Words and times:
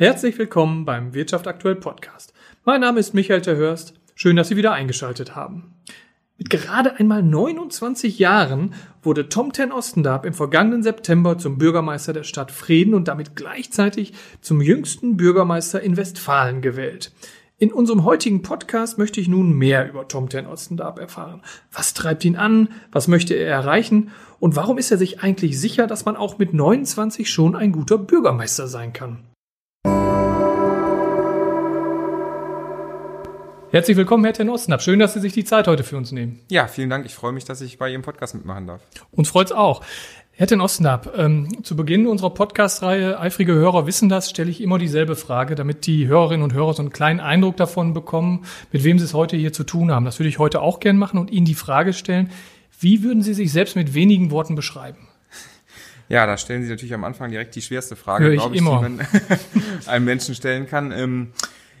Herzlich 0.00 0.38
willkommen 0.38 0.84
beim 0.84 1.12
Wirtschaft 1.12 1.48
aktuell 1.48 1.74
Podcast. 1.74 2.32
Mein 2.64 2.82
Name 2.82 3.00
ist 3.00 3.14
Michael 3.14 3.42
Terhörst. 3.42 3.94
Schön, 4.14 4.36
dass 4.36 4.46
Sie 4.46 4.56
wieder 4.56 4.70
eingeschaltet 4.70 5.34
haben. 5.34 5.74
Mit 6.36 6.50
gerade 6.50 7.00
einmal 7.00 7.20
29 7.20 8.16
Jahren 8.20 8.74
wurde 9.02 9.28
Tom 9.28 9.52
Ten 9.52 9.72
Ostendarp 9.72 10.24
im 10.24 10.34
vergangenen 10.34 10.84
September 10.84 11.36
zum 11.36 11.58
Bürgermeister 11.58 12.12
der 12.12 12.22
Stadt 12.22 12.52
Frieden 12.52 12.94
und 12.94 13.08
damit 13.08 13.34
gleichzeitig 13.34 14.12
zum 14.40 14.60
jüngsten 14.60 15.16
Bürgermeister 15.16 15.80
in 15.80 15.96
Westfalen 15.96 16.62
gewählt. 16.62 17.10
In 17.58 17.72
unserem 17.72 18.04
heutigen 18.04 18.42
Podcast 18.42 18.98
möchte 18.98 19.20
ich 19.20 19.26
nun 19.26 19.52
mehr 19.52 19.88
über 19.88 20.06
Tom 20.06 20.28
Ten 20.28 20.46
Ostendarp 20.46 21.00
erfahren. 21.00 21.42
Was 21.72 21.92
treibt 21.92 22.24
ihn 22.24 22.36
an? 22.36 22.68
Was 22.92 23.08
möchte 23.08 23.34
er 23.34 23.48
erreichen? 23.50 24.12
Und 24.38 24.54
warum 24.54 24.78
ist 24.78 24.92
er 24.92 24.96
sich 24.96 25.24
eigentlich 25.24 25.58
sicher, 25.58 25.88
dass 25.88 26.04
man 26.04 26.14
auch 26.14 26.38
mit 26.38 26.54
29 26.54 27.28
schon 27.28 27.56
ein 27.56 27.72
guter 27.72 27.98
Bürgermeister 27.98 28.68
sein 28.68 28.92
kann? 28.92 29.24
Herzlich 33.70 33.98
willkommen, 33.98 34.24
Herr 34.24 34.32
Ten 34.32 34.48
Ostenab. 34.48 34.80
Schön, 34.80 34.98
dass 34.98 35.12
Sie 35.12 35.20
sich 35.20 35.34
die 35.34 35.44
Zeit 35.44 35.68
heute 35.68 35.84
für 35.84 35.98
uns 35.98 36.10
nehmen. 36.10 36.40
Ja, 36.48 36.68
vielen 36.68 36.88
Dank. 36.88 37.04
Ich 37.04 37.14
freue 37.14 37.32
mich, 37.32 37.44
dass 37.44 37.60
ich 37.60 37.76
bei 37.76 37.90
Ihrem 37.90 38.00
Podcast 38.00 38.34
mitmachen 38.34 38.66
darf. 38.66 38.80
Uns 39.10 39.28
freut's 39.28 39.52
auch. 39.52 39.84
Herr 40.32 40.46
Ten 40.46 40.62
Ostenab, 40.62 41.12
ähm, 41.18 41.62
zu 41.64 41.76
Beginn 41.76 42.06
unserer 42.06 42.30
Podcast-Reihe, 42.30 43.20
eifrige 43.20 43.52
Hörer 43.52 43.86
wissen 43.86 44.08
das, 44.08 44.30
stelle 44.30 44.50
ich 44.50 44.62
immer 44.62 44.78
dieselbe 44.78 45.16
Frage, 45.16 45.54
damit 45.54 45.84
die 45.84 46.06
Hörerinnen 46.06 46.44
und 46.44 46.54
Hörer 46.54 46.72
so 46.72 46.82
einen 46.82 46.92
kleinen 46.92 47.20
Eindruck 47.20 47.58
davon 47.58 47.92
bekommen, 47.92 48.46
mit 48.72 48.84
wem 48.84 48.98
Sie 48.98 49.04
es 49.04 49.12
heute 49.12 49.36
hier 49.36 49.52
zu 49.52 49.64
tun 49.64 49.90
haben. 49.90 50.06
Das 50.06 50.18
würde 50.18 50.30
ich 50.30 50.38
heute 50.38 50.62
auch 50.62 50.80
gern 50.80 50.96
machen 50.96 51.18
und 51.18 51.30
Ihnen 51.30 51.44
die 51.44 51.54
Frage 51.54 51.92
stellen, 51.92 52.30
wie 52.80 53.02
würden 53.02 53.22
Sie 53.22 53.34
sich 53.34 53.52
selbst 53.52 53.76
mit 53.76 53.92
wenigen 53.92 54.30
Worten 54.30 54.54
beschreiben? 54.54 54.98
Ja, 56.10 56.24
da 56.24 56.38
stellen 56.38 56.62
Sie 56.62 56.70
natürlich 56.70 56.94
am 56.94 57.04
Anfang 57.04 57.30
direkt 57.30 57.54
die 57.54 57.60
schwerste 57.60 57.94
Frage, 57.94 58.24
Hör 58.24 58.32
ich 58.32 58.40
ich, 58.46 58.54
immer. 58.54 58.82
die 58.82 58.94
man 58.94 59.06
einem 59.86 60.06
Menschen 60.06 60.34
stellen 60.34 60.66
kann. 60.66 60.90
Ähm, 60.90 61.32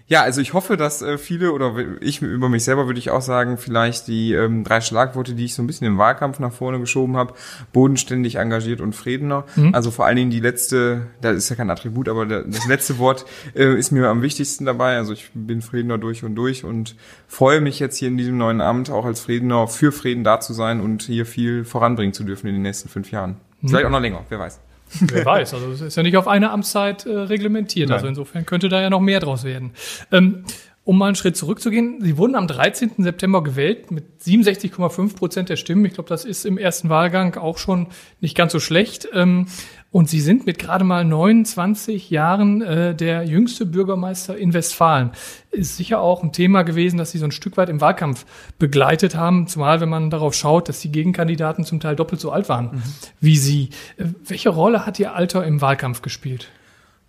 ja, 0.08 0.22
also 0.22 0.40
ich 0.40 0.54
hoffe, 0.54 0.78
dass 0.78 1.02
äh, 1.02 1.18
viele 1.18 1.52
oder 1.52 1.74
ich 2.00 2.22
über 2.22 2.48
mich 2.48 2.64
selber 2.64 2.86
würde 2.86 2.98
ich 2.98 3.10
auch 3.10 3.20
sagen, 3.20 3.58
vielleicht 3.58 4.08
die 4.08 4.32
ähm, 4.32 4.64
drei 4.64 4.80
Schlagworte, 4.80 5.34
die 5.34 5.44
ich 5.44 5.54
so 5.54 5.62
ein 5.62 5.66
bisschen 5.66 5.86
im 5.86 5.98
Wahlkampf 5.98 6.38
nach 6.38 6.52
vorne 6.52 6.80
geschoben 6.80 7.18
habe, 7.18 7.34
bodenständig, 7.74 8.36
engagiert 8.36 8.80
und 8.80 8.94
Fredener. 8.94 9.44
Mhm. 9.54 9.74
Also 9.74 9.90
vor 9.90 10.06
allen 10.06 10.16
Dingen 10.16 10.30
die 10.30 10.40
letzte, 10.40 11.08
da 11.20 11.30
ist 11.30 11.50
ja 11.50 11.56
kein 11.56 11.68
Attribut, 11.68 12.08
aber 12.08 12.24
das 12.24 12.66
letzte 12.66 12.98
Wort 12.98 13.26
äh, 13.54 13.74
ist 13.74 13.90
mir 13.90 14.08
am 14.08 14.22
wichtigsten 14.22 14.64
dabei. 14.64 14.96
Also 14.96 15.12
ich 15.12 15.30
bin 15.34 15.60
Fredener 15.60 15.98
durch 15.98 16.24
und 16.24 16.34
durch 16.36 16.64
und 16.64 16.96
freue 17.26 17.60
mich 17.60 17.78
jetzt 17.78 17.98
hier 17.98 18.08
in 18.08 18.16
diesem 18.16 18.38
neuen 18.38 18.62
Amt 18.62 18.90
auch 18.90 19.04
als 19.04 19.20
Fredener 19.20 19.68
für 19.68 19.92
Frieden 19.92 20.24
da 20.24 20.40
zu 20.40 20.54
sein 20.54 20.80
und 20.80 21.02
hier 21.02 21.26
viel 21.26 21.66
voranbringen 21.66 22.14
zu 22.14 22.24
dürfen 22.24 22.46
in 22.46 22.54
den 22.54 22.62
nächsten 22.62 22.88
fünf 22.88 23.10
Jahren. 23.10 23.36
Mhm. 23.60 23.68
Vielleicht 23.68 23.84
auch 23.84 23.90
noch 23.90 24.00
länger, 24.00 24.24
wer 24.30 24.38
weiß. 24.38 24.58
Wer 25.00 25.24
weiß, 25.24 25.54
also 25.54 25.70
es 25.72 25.80
ist 25.80 25.96
ja 25.96 26.02
nicht 26.02 26.16
auf 26.16 26.28
eine 26.28 26.50
Amtszeit 26.50 27.06
äh, 27.06 27.10
reglementiert. 27.10 27.90
Also 27.90 28.06
Nein. 28.06 28.10
Also 28.10 28.22
insofern 28.22 28.46
könnte 28.46 28.68
da 28.68 28.80
ja 28.80 28.90
noch 28.90 29.00
mehr 29.00 29.20
draus 29.20 29.44
werden. 29.44 29.72
Ähm, 30.12 30.44
um 30.88 30.96
mal 30.96 31.08
einen 31.08 31.16
Schritt 31.16 31.36
zurückzugehen, 31.36 32.00
Sie 32.00 32.16
wurden 32.16 32.34
am 32.34 32.46
13. 32.48 32.92
September 32.96 33.42
gewählt 33.42 33.90
mit 33.90 34.22
67,5 34.22 35.16
Prozent 35.16 35.50
der 35.50 35.56
Stimmen. 35.56 35.84
Ich 35.84 35.92
glaube, 35.92 36.08
das 36.08 36.24
ist 36.24 36.46
im 36.46 36.56
ersten 36.56 36.88
Wahlgang 36.88 37.36
auch 37.36 37.58
schon 37.58 37.88
nicht 38.22 38.34
ganz 38.34 38.52
so 38.52 38.58
schlecht. 38.58 39.06
Ähm, 39.12 39.48
und 39.90 40.08
Sie 40.08 40.20
sind 40.20 40.44
mit 40.44 40.58
gerade 40.58 40.84
mal 40.84 41.04
29 41.04 42.10
Jahren 42.10 42.60
äh, 42.60 42.94
der 42.94 43.24
jüngste 43.24 43.64
Bürgermeister 43.64 44.36
in 44.36 44.52
Westfalen. 44.52 45.12
Ist 45.50 45.78
sicher 45.78 46.00
auch 46.00 46.22
ein 46.22 46.32
Thema 46.32 46.62
gewesen, 46.62 46.98
dass 46.98 47.10
Sie 47.10 47.18
so 47.18 47.24
ein 47.24 47.32
Stück 47.32 47.56
weit 47.56 47.70
im 47.70 47.80
Wahlkampf 47.80 48.26
begleitet 48.58 49.16
haben, 49.16 49.46
zumal 49.46 49.80
wenn 49.80 49.88
man 49.88 50.10
darauf 50.10 50.34
schaut, 50.34 50.68
dass 50.68 50.80
die 50.80 50.92
Gegenkandidaten 50.92 51.64
zum 51.64 51.80
Teil 51.80 51.96
doppelt 51.96 52.20
so 52.20 52.30
alt 52.30 52.48
waren 52.50 52.66
mhm. 52.66 52.82
wie 53.20 53.36
Sie. 53.38 53.70
Äh, 53.96 54.04
welche 54.26 54.50
Rolle 54.50 54.84
hat 54.84 54.98
Ihr 54.98 55.14
Alter 55.14 55.46
im 55.46 55.62
Wahlkampf 55.62 56.02
gespielt? 56.02 56.50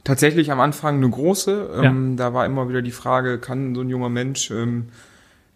Tatsächlich 0.05 0.49
am 0.49 0.61
Anfang 0.61 0.95
eine 0.95 1.09
große. 1.09 1.69
Ja. 1.75 1.83
Ähm, 1.83 2.15
da 2.15 2.33
war 2.33 2.45
immer 2.45 2.69
wieder 2.69 2.81
die 2.81 2.91
Frage, 2.91 3.39
kann 3.39 3.75
so 3.75 3.81
ein 3.81 3.89
junger 3.89 4.09
Mensch 4.09 4.51
ähm, 4.51 4.87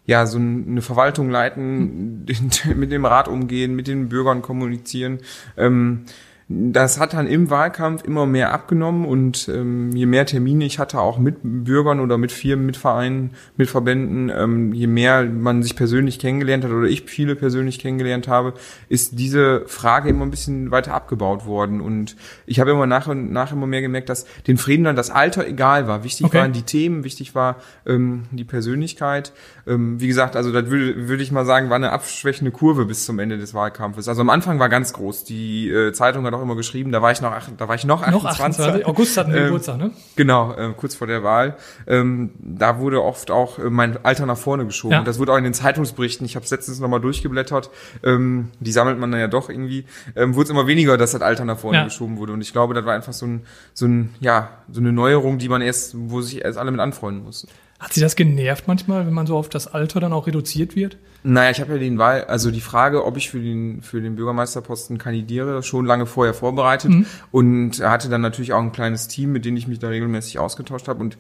ja 0.06 0.26
so 0.26 0.38
eine 0.38 0.82
Verwaltung 0.82 1.30
leiten, 1.30 2.26
mhm. 2.26 2.76
mit 2.76 2.92
dem 2.92 3.06
Rat 3.06 3.30
umgehen, 3.30 3.76
mit 3.76 3.88
den 3.88 4.10
Bürgern 4.10 4.42
kommunizieren. 4.42 5.20
Ähm, 5.56 6.06
das 6.50 7.00
hat 7.00 7.14
dann 7.14 7.28
im 7.28 7.50
Wahlkampf 7.50 8.04
immer 8.04 8.26
mehr 8.26 8.54
abgenommen 8.54 9.06
und 9.06 9.48
ähm, 9.50 9.92
je 9.96 10.06
mehr 10.06 10.26
Termine 10.26 10.66
ich 10.66 10.78
hatte, 10.78 11.00
auch 11.00 11.18
mit 11.18 11.38
Bürgern 11.42 12.00
oder 12.00 12.18
mit 12.18 12.32
Firmen, 12.32 12.66
mit 12.66 12.76
Vereinen, 12.76 13.32
mit 13.56 13.70
Verbänden, 13.70 14.30
ähm, 14.30 14.74
je 14.74 14.88
mehr 14.88 15.24
man 15.24 15.64
sich 15.64 15.76
persönlich 15.76 16.20
kennengelernt 16.20 16.66
hat 16.66 16.72
oder 16.72 16.88
ich 16.88 17.04
viele 17.04 17.36
persönlich 17.36 17.80
kennengelernt 17.80 18.28
habe, 18.28 18.54
ist 18.90 19.20
diese 19.20 19.64
Frage 19.68 20.10
immer 20.10 20.26
ein 20.26 20.32
bisschen 20.32 20.72
weiter 20.72 20.94
abgebaut 20.94 21.46
worden. 21.46 21.80
Und 21.80 22.18
ich 22.46 22.60
habe 22.60 22.72
immer 22.72 22.88
nach 22.88 23.08
und 23.08 23.32
nach 23.32 23.54
immer 23.54 23.68
mehr 23.68 23.82
gemerkt, 23.82 24.10
dass 24.10 24.26
den 24.48 24.58
Frieden 24.58 24.84
dann 24.84 24.98
das 24.98 25.12
Alter 25.12 25.48
egal 25.48 25.88
war. 25.88 26.04
Wichtig 26.04 26.26
okay. 26.28 26.40
waren 26.40 26.52
die 26.52 26.64
Themen, 26.64 27.06
wichtig 27.06 27.36
war 27.36 27.58
ähm, 27.86 28.24
die 28.32 28.44
Persönlichkeit. 28.44 29.32
Ähm, 29.66 30.02
wie 30.02 30.08
gesagt, 30.08 30.36
also 30.36 30.52
das 30.52 30.70
würde, 30.70 31.08
würde 31.08 31.24
ich 31.24 31.32
mal 31.32 31.46
sagen, 31.46 31.70
war 31.70 31.78
eine 31.78 31.92
abschwächende 31.92 32.52
Kurve 32.52 32.86
bis 32.86 33.06
zum 33.06 33.20
Ende 33.20 33.38
des 33.38 33.54
Wahlkampfes. 33.54 34.10
Also 34.10 34.22
am 34.22 34.30
Anfang 34.30 34.60
war 34.60 34.68
ganz 34.68 34.92
groß. 34.92 35.24
Die 35.24 35.70
äh, 35.70 35.94
Zeitung 35.94 36.26
hat 36.26 36.33
auch 36.34 36.42
immer 36.42 36.56
geschrieben, 36.56 36.92
da 36.92 37.02
war 37.02 37.12
ich 37.12 37.22
noch, 37.22 37.34
da 37.58 37.68
war 37.68 37.76
ich 37.76 37.86
noch 37.86 38.02
28. 38.02 38.14
Noch 38.14 38.30
28. 38.30 38.86
August 38.86 39.18
hatten 39.18 39.34
wir 39.34 39.40
ähm, 39.40 39.46
Geburtstag, 39.46 39.78
ne? 39.78 39.92
Genau, 40.16 40.54
äh, 40.54 40.74
kurz 40.76 40.96
vor 40.96 41.08
der 41.08 41.24
Wahl. 41.24 41.58
Ähm, 41.88 42.32
da 42.40 42.80
wurde 42.80 43.04
oft 43.04 43.32
auch 43.32 43.60
äh, 43.60 43.70
mein 43.70 44.04
Alter 44.04 44.26
nach 44.26 44.38
vorne 44.38 44.66
geschoben. 44.66 44.94
Ja. 44.94 45.04
Das 45.04 45.20
wurde 45.20 45.34
auch 45.34 45.38
in 45.38 45.44
den 45.44 45.54
Zeitungsberichten, 45.54 46.26
ich 46.26 46.36
habe 46.36 46.46
es 46.46 46.52
letztens 46.52 46.80
nochmal 46.80 47.02
durchgeblättert, 47.02 47.70
ähm, 48.04 48.50
die 48.60 48.72
sammelt 48.72 49.00
man 49.00 49.12
dann 49.12 49.20
ja 49.20 49.28
doch 49.28 49.50
irgendwie, 49.50 49.86
ähm, 50.16 50.36
wurde 50.36 50.46
es 50.46 50.50
immer 50.50 50.68
weniger, 50.68 50.98
dass 50.98 51.12
das 51.12 51.22
Alter 51.22 51.46
nach 51.46 51.58
vorne 51.58 51.80
ja. 51.80 51.84
geschoben 51.86 52.18
wurde. 52.18 52.34
Und 52.34 52.42
ich 52.42 52.54
glaube, 52.54 52.74
das 52.74 52.86
war 52.86 52.94
einfach 52.94 53.14
so 53.14 53.26
ein, 53.26 53.46
so 53.74 53.86
ein, 53.86 54.14
ja, 54.20 54.50
so 54.72 54.80
eine 54.80 54.92
Neuerung, 54.92 55.38
die 55.38 55.50
man 55.50 55.62
erst, 55.62 55.96
wo 55.96 56.22
sich 56.22 56.44
erst 56.44 56.58
alle 56.58 56.72
mit 56.72 56.80
anfreunden 56.80 57.24
mussten. 57.24 57.48
Hat 57.84 57.92
Sie 57.92 58.00
das 58.00 58.16
genervt 58.16 58.66
manchmal, 58.66 59.06
wenn 59.06 59.14
man 59.14 59.28
so 59.28 59.36
auf 59.36 59.50
das 59.50 59.68
Alter 59.68 60.00
dann 60.00 60.14
auch 60.14 60.26
reduziert 60.26 60.74
wird? 60.74 60.96
Naja, 61.24 61.52
ich 61.52 61.60
habe 61.60 61.74
ja 61.74 61.80
den 61.80 61.98
Wahl, 61.98 62.24
also 62.24 62.50
die 62.50 62.62
Frage, 62.62 63.04
ob 63.04 63.18
ich 63.18 63.30
für 63.30 63.42
den 63.42 63.82
für 63.82 64.00
den 64.00 64.16
Bürgermeisterposten 64.16 64.98
kandidiere, 64.98 65.64
schon 65.64 65.86
lange 65.86 66.06
vorher 66.06 66.34
vorbereitet 66.34 66.92
mhm. 66.92 67.06
und 67.32 67.82
hatte 67.82 68.08
dann 68.08 68.22
natürlich 68.22 68.54
auch 68.54 68.62
ein 68.62 68.72
kleines 68.72 69.10
Team, 69.10 69.34
mit 69.34 69.44
dem 69.44 69.58
ich 69.58 69.68
mich 69.68 69.80
da 69.80 69.90
regelmäßig 69.90 70.40
ausgetauscht 70.40 70.88
habe 70.88 71.02
und 71.02 71.18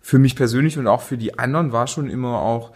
für 0.00 0.18
mich 0.18 0.36
persönlich 0.36 0.78
und 0.78 0.86
auch 0.86 1.02
für 1.02 1.18
die 1.18 1.38
anderen 1.38 1.72
war 1.72 1.86
schon 1.86 2.08
immer 2.08 2.40
auch 2.40 2.72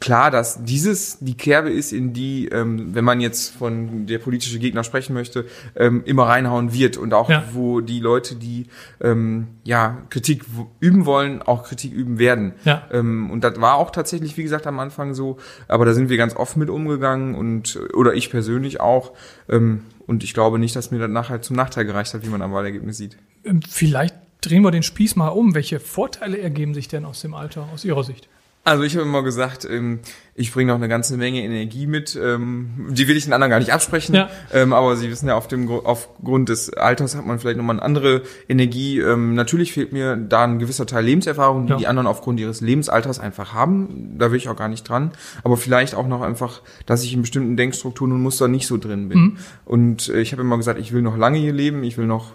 klar, 0.00 0.30
dass 0.30 0.64
dieses 0.64 1.18
die 1.20 1.36
Kerbe 1.36 1.70
ist, 1.70 1.92
in 1.92 2.12
die, 2.12 2.48
ähm, 2.48 2.94
wenn 2.94 3.04
man 3.04 3.20
jetzt 3.20 3.54
von 3.54 4.06
der 4.06 4.18
politische 4.18 4.58
Gegner 4.58 4.82
sprechen 4.82 5.12
möchte, 5.12 5.44
ähm, 5.76 6.02
immer 6.06 6.24
reinhauen 6.24 6.72
wird 6.72 6.96
und 6.96 7.12
auch 7.12 7.28
ja. 7.28 7.44
wo 7.52 7.80
die 7.80 8.00
Leute, 8.00 8.34
die 8.34 8.66
ähm, 9.00 9.48
ja 9.64 9.98
Kritik 10.08 10.44
üben 10.80 11.04
wollen, 11.04 11.42
auch 11.42 11.64
Kritik 11.64 11.92
üben 11.92 12.18
werden. 12.18 12.54
Ja. 12.64 12.88
Ähm, 12.90 13.30
und 13.30 13.44
das 13.44 13.60
war 13.60 13.74
auch 13.76 13.90
tatsächlich, 13.90 14.36
wie 14.36 14.42
gesagt, 14.42 14.66
am 14.66 14.78
Anfang 14.78 15.14
so, 15.14 15.38
aber 15.68 15.84
da 15.84 15.92
sind 15.92 16.08
wir 16.08 16.16
ganz 16.16 16.34
offen 16.34 16.58
mit 16.58 16.70
umgegangen 16.70 17.34
und 17.34 17.78
oder 17.94 18.14
ich 18.14 18.30
persönlich 18.30 18.80
auch. 18.80 19.12
Ähm, 19.48 19.82
und 20.06 20.24
ich 20.24 20.34
glaube 20.34 20.58
nicht, 20.58 20.74
dass 20.74 20.90
mir 20.90 20.98
das 20.98 21.10
nachher 21.10 21.42
zum 21.42 21.56
Nachteil 21.56 21.84
gereicht 21.84 22.14
hat, 22.14 22.24
wie 22.24 22.30
man 22.30 22.42
am 22.42 22.52
Wahlergebnis 22.52 22.96
sieht. 22.96 23.18
Ähm, 23.44 23.60
vielleicht 23.68 24.16
drehen 24.40 24.62
wir 24.62 24.70
den 24.70 24.82
Spieß 24.82 25.14
mal 25.16 25.28
um. 25.28 25.54
Welche 25.54 25.78
Vorteile 25.78 26.38
ergeben 26.38 26.74
sich 26.74 26.88
denn 26.88 27.04
aus 27.04 27.20
dem 27.20 27.34
Alter, 27.34 27.68
aus 27.72 27.84
Ihrer 27.84 28.02
Sicht? 28.02 28.28
Also 28.64 28.84
ich 28.84 28.94
habe 28.94 29.04
immer 29.04 29.22
gesagt, 29.22 29.64
ähm, 29.64 30.00
ich 30.34 30.50
bringe 30.50 30.72
noch 30.72 30.78
eine 30.78 30.88
ganze 30.88 31.18
Menge 31.18 31.42
Energie 31.42 31.86
mit. 31.86 32.18
Ähm, 32.20 32.88
die 32.88 33.06
will 33.06 33.18
ich 33.18 33.24
den 33.24 33.34
anderen 33.34 33.50
gar 33.50 33.58
nicht 33.58 33.72
absprechen. 33.72 34.14
Ja. 34.14 34.30
Ähm, 34.50 34.72
aber 34.72 34.96
Sie 34.96 35.10
wissen 35.10 35.28
ja, 35.28 35.36
auf 35.36 35.46
dem 35.46 35.70
aufgrund 35.70 36.48
des 36.48 36.72
Alters 36.72 37.14
hat 37.14 37.26
man 37.26 37.38
vielleicht 37.38 37.58
nochmal 37.58 37.76
eine 37.76 37.84
andere 37.84 38.22
Energie. 38.48 38.98
Ähm, 38.98 39.34
natürlich 39.34 39.74
fehlt 39.74 39.92
mir 39.92 40.16
da 40.16 40.44
ein 40.44 40.58
gewisser 40.58 40.86
Teil 40.86 41.04
Lebenserfahrung, 41.04 41.66
die 41.66 41.72
ja. 41.72 41.76
die 41.76 41.86
anderen 41.86 42.06
aufgrund 42.06 42.40
ihres 42.40 42.62
Lebensalters 42.62 43.20
einfach 43.20 43.52
haben. 43.52 44.16
Da 44.18 44.30
will 44.30 44.38
ich 44.38 44.48
auch 44.48 44.56
gar 44.56 44.68
nicht 44.68 44.88
dran. 44.88 45.12
Aber 45.44 45.58
vielleicht 45.58 45.94
auch 45.94 46.08
noch 46.08 46.22
einfach, 46.22 46.62
dass 46.86 47.04
ich 47.04 47.12
in 47.12 47.20
bestimmten 47.20 47.58
Denkstrukturen 47.58 48.12
und 48.12 48.22
Mustern 48.22 48.50
nicht 48.50 48.66
so 48.66 48.78
drin 48.78 49.10
bin. 49.10 49.18
Mhm. 49.18 49.36
Und 49.66 50.08
äh, 50.08 50.22
ich 50.22 50.32
habe 50.32 50.40
immer 50.40 50.56
gesagt, 50.56 50.80
ich 50.80 50.94
will 50.94 51.02
noch 51.02 51.18
lange 51.18 51.38
hier 51.38 51.52
leben. 51.52 51.84
Ich 51.84 51.98
will 51.98 52.06
noch, 52.06 52.32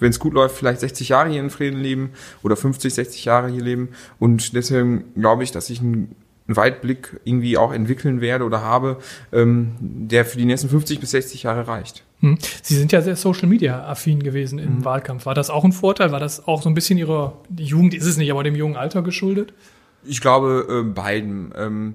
wenn 0.00 0.08
es 0.08 0.18
gut 0.18 0.32
läuft, 0.32 0.56
vielleicht 0.56 0.80
60 0.80 1.10
Jahre 1.10 1.28
hier 1.28 1.40
in 1.40 1.50
Frieden 1.50 1.80
leben 1.80 2.12
oder 2.42 2.56
50, 2.56 2.94
60 2.94 3.26
Jahre 3.26 3.50
hier 3.50 3.62
leben. 3.62 3.90
Und 4.18 4.54
deswegen 4.54 5.04
glaube 5.14 5.42
ich, 5.42 5.52
dass 5.52 5.68
ich 5.68 5.82
einen 6.48 6.56
Weitblick 6.56 7.20
irgendwie 7.24 7.58
auch 7.58 7.72
entwickeln 7.72 8.20
werde 8.20 8.44
oder 8.44 8.62
habe, 8.62 8.98
ähm, 9.32 9.72
der 9.80 10.24
für 10.24 10.38
die 10.38 10.44
nächsten 10.44 10.68
50 10.68 11.00
bis 11.00 11.10
60 11.10 11.42
Jahre 11.42 11.66
reicht. 11.66 12.04
Hm. 12.20 12.38
Sie 12.62 12.76
sind 12.76 12.92
ja 12.92 13.02
sehr 13.02 13.16
Social 13.16 13.48
Media 13.48 13.84
affin 13.86 14.22
gewesen 14.22 14.58
im 14.58 14.78
mhm. 14.78 14.84
Wahlkampf. 14.84 15.26
War 15.26 15.34
das 15.34 15.50
auch 15.50 15.64
ein 15.64 15.72
Vorteil? 15.72 16.12
War 16.12 16.20
das 16.20 16.46
auch 16.46 16.62
so 16.62 16.68
ein 16.68 16.74
bisschen 16.74 16.98
Ihrer 16.98 17.38
Jugend, 17.56 17.94
ist 17.94 18.06
es 18.06 18.16
nicht, 18.16 18.30
aber 18.30 18.42
dem 18.42 18.56
jungen 18.56 18.76
Alter 18.76 19.02
geschuldet? 19.02 19.52
Ich 20.04 20.20
glaube, 20.20 20.66
äh, 20.68 20.82
beiden. 20.82 21.52
Ähm, 21.56 21.94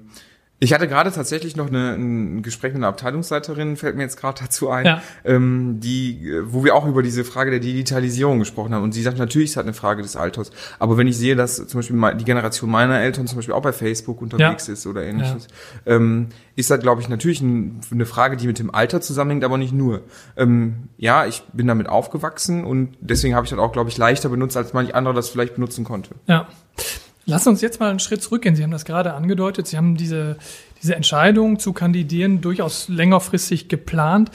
Ich 0.62 0.72
hatte 0.72 0.86
gerade 0.86 1.10
tatsächlich 1.10 1.56
noch 1.56 1.66
eine, 1.66 1.94
ein 1.94 2.42
Gespräch 2.42 2.72
mit 2.72 2.78
einer 2.78 2.86
Abteilungsleiterin, 2.86 3.76
fällt 3.76 3.96
mir 3.96 4.04
jetzt 4.04 4.16
gerade 4.16 4.42
dazu 4.44 4.70
ein, 4.70 4.86
Ja. 4.86 5.02
ähm, 5.24 5.80
die, 5.80 6.28
äh, 6.30 6.42
wo 6.46 6.62
wir 6.62 6.76
auch 6.76 6.86
über 6.86 7.02
diese 7.02 7.24
Frage 7.24 7.50
der 7.50 7.58
Digitalisierung 7.58 8.38
gesprochen 8.38 8.72
haben. 8.72 8.84
Und 8.84 8.92
sie 8.92 9.02
sagt, 9.02 9.18
natürlich 9.18 9.48
ist 9.48 9.56
das 9.56 9.64
eine 9.64 9.72
Frage 9.74 10.02
des 10.02 10.14
Alters. 10.14 10.52
Aber 10.78 10.96
wenn 10.96 11.08
ich 11.08 11.18
sehe, 11.18 11.34
dass 11.34 11.56
zum 11.66 11.80
Beispiel 11.80 12.00
die 12.16 12.24
Generation 12.24 12.70
meiner 12.70 13.00
Eltern 13.00 13.26
zum 13.26 13.38
Beispiel 13.38 13.54
auch 13.54 13.62
bei 13.62 13.72
Facebook 13.72 14.22
unterwegs 14.22 14.68
ist 14.68 14.86
oder 14.86 15.02
ähnliches, 15.02 15.48
ähm, 15.84 16.28
ist 16.54 16.70
das, 16.70 16.78
glaube 16.78 17.00
ich, 17.02 17.08
natürlich 17.08 17.40
ein, 17.40 17.80
eine 17.90 18.06
Frage, 18.06 18.36
die 18.36 18.46
mit 18.46 18.60
dem 18.60 18.72
Alter 18.72 19.00
zusammenhängt, 19.00 19.42
aber 19.42 19.58
nicht 19.58 19.72
nur. 19.72 20.02
Ähm, 20.36 20.90
ja, 20.96 21.26
ich 21.26 21.42
bin 21.52 21.66
damit 21.66 21.88
aufgewachsen 21.88 22.64
und 22.64 22.96
deswegen 23.00 23.34
habe 23.34 23.44
ich 23.46 23.50
das 23.50 23.58
auch, 23.58 23.72
glaube 23.72 23.90
ich, 23.90 23.98
leichter 23.98 24.28
benutzt, 24.28 24.56
als 24.56 24.72
manch 24.74 24.94
anderer 24.94 25.14
das 25.14 25.28
vielleicht 25.28 25.54
benutzen 25.56 25.82
konnte. 25.82 26.10
Ja. 26.28 26.46
Lass 27.24 27.46
uns 27.46 27.60
jetzt 27.60 27.78
mal 27.80 27.90
einen 27.90 28.00
Schritt 28.00 28.22
zurückgehen. 28.22 28.56
Sie 28.56 28.62
haben 28.62 28.70
das 28.70 28.84
gerade 28.84 29.14
angedeutet. 29.14 29.66
Sie 29.66 29.76
haben 29.76 29.96
diese, 29.96 30.36
diese 30.82 30.96
Entscheidung 30.96 31.58
zu 31.58 31.72
kandidieren 31.72 32.40
durchaus 32.40 32.88
längerfristig 32.88 33.68
geplant. 33.68 34.30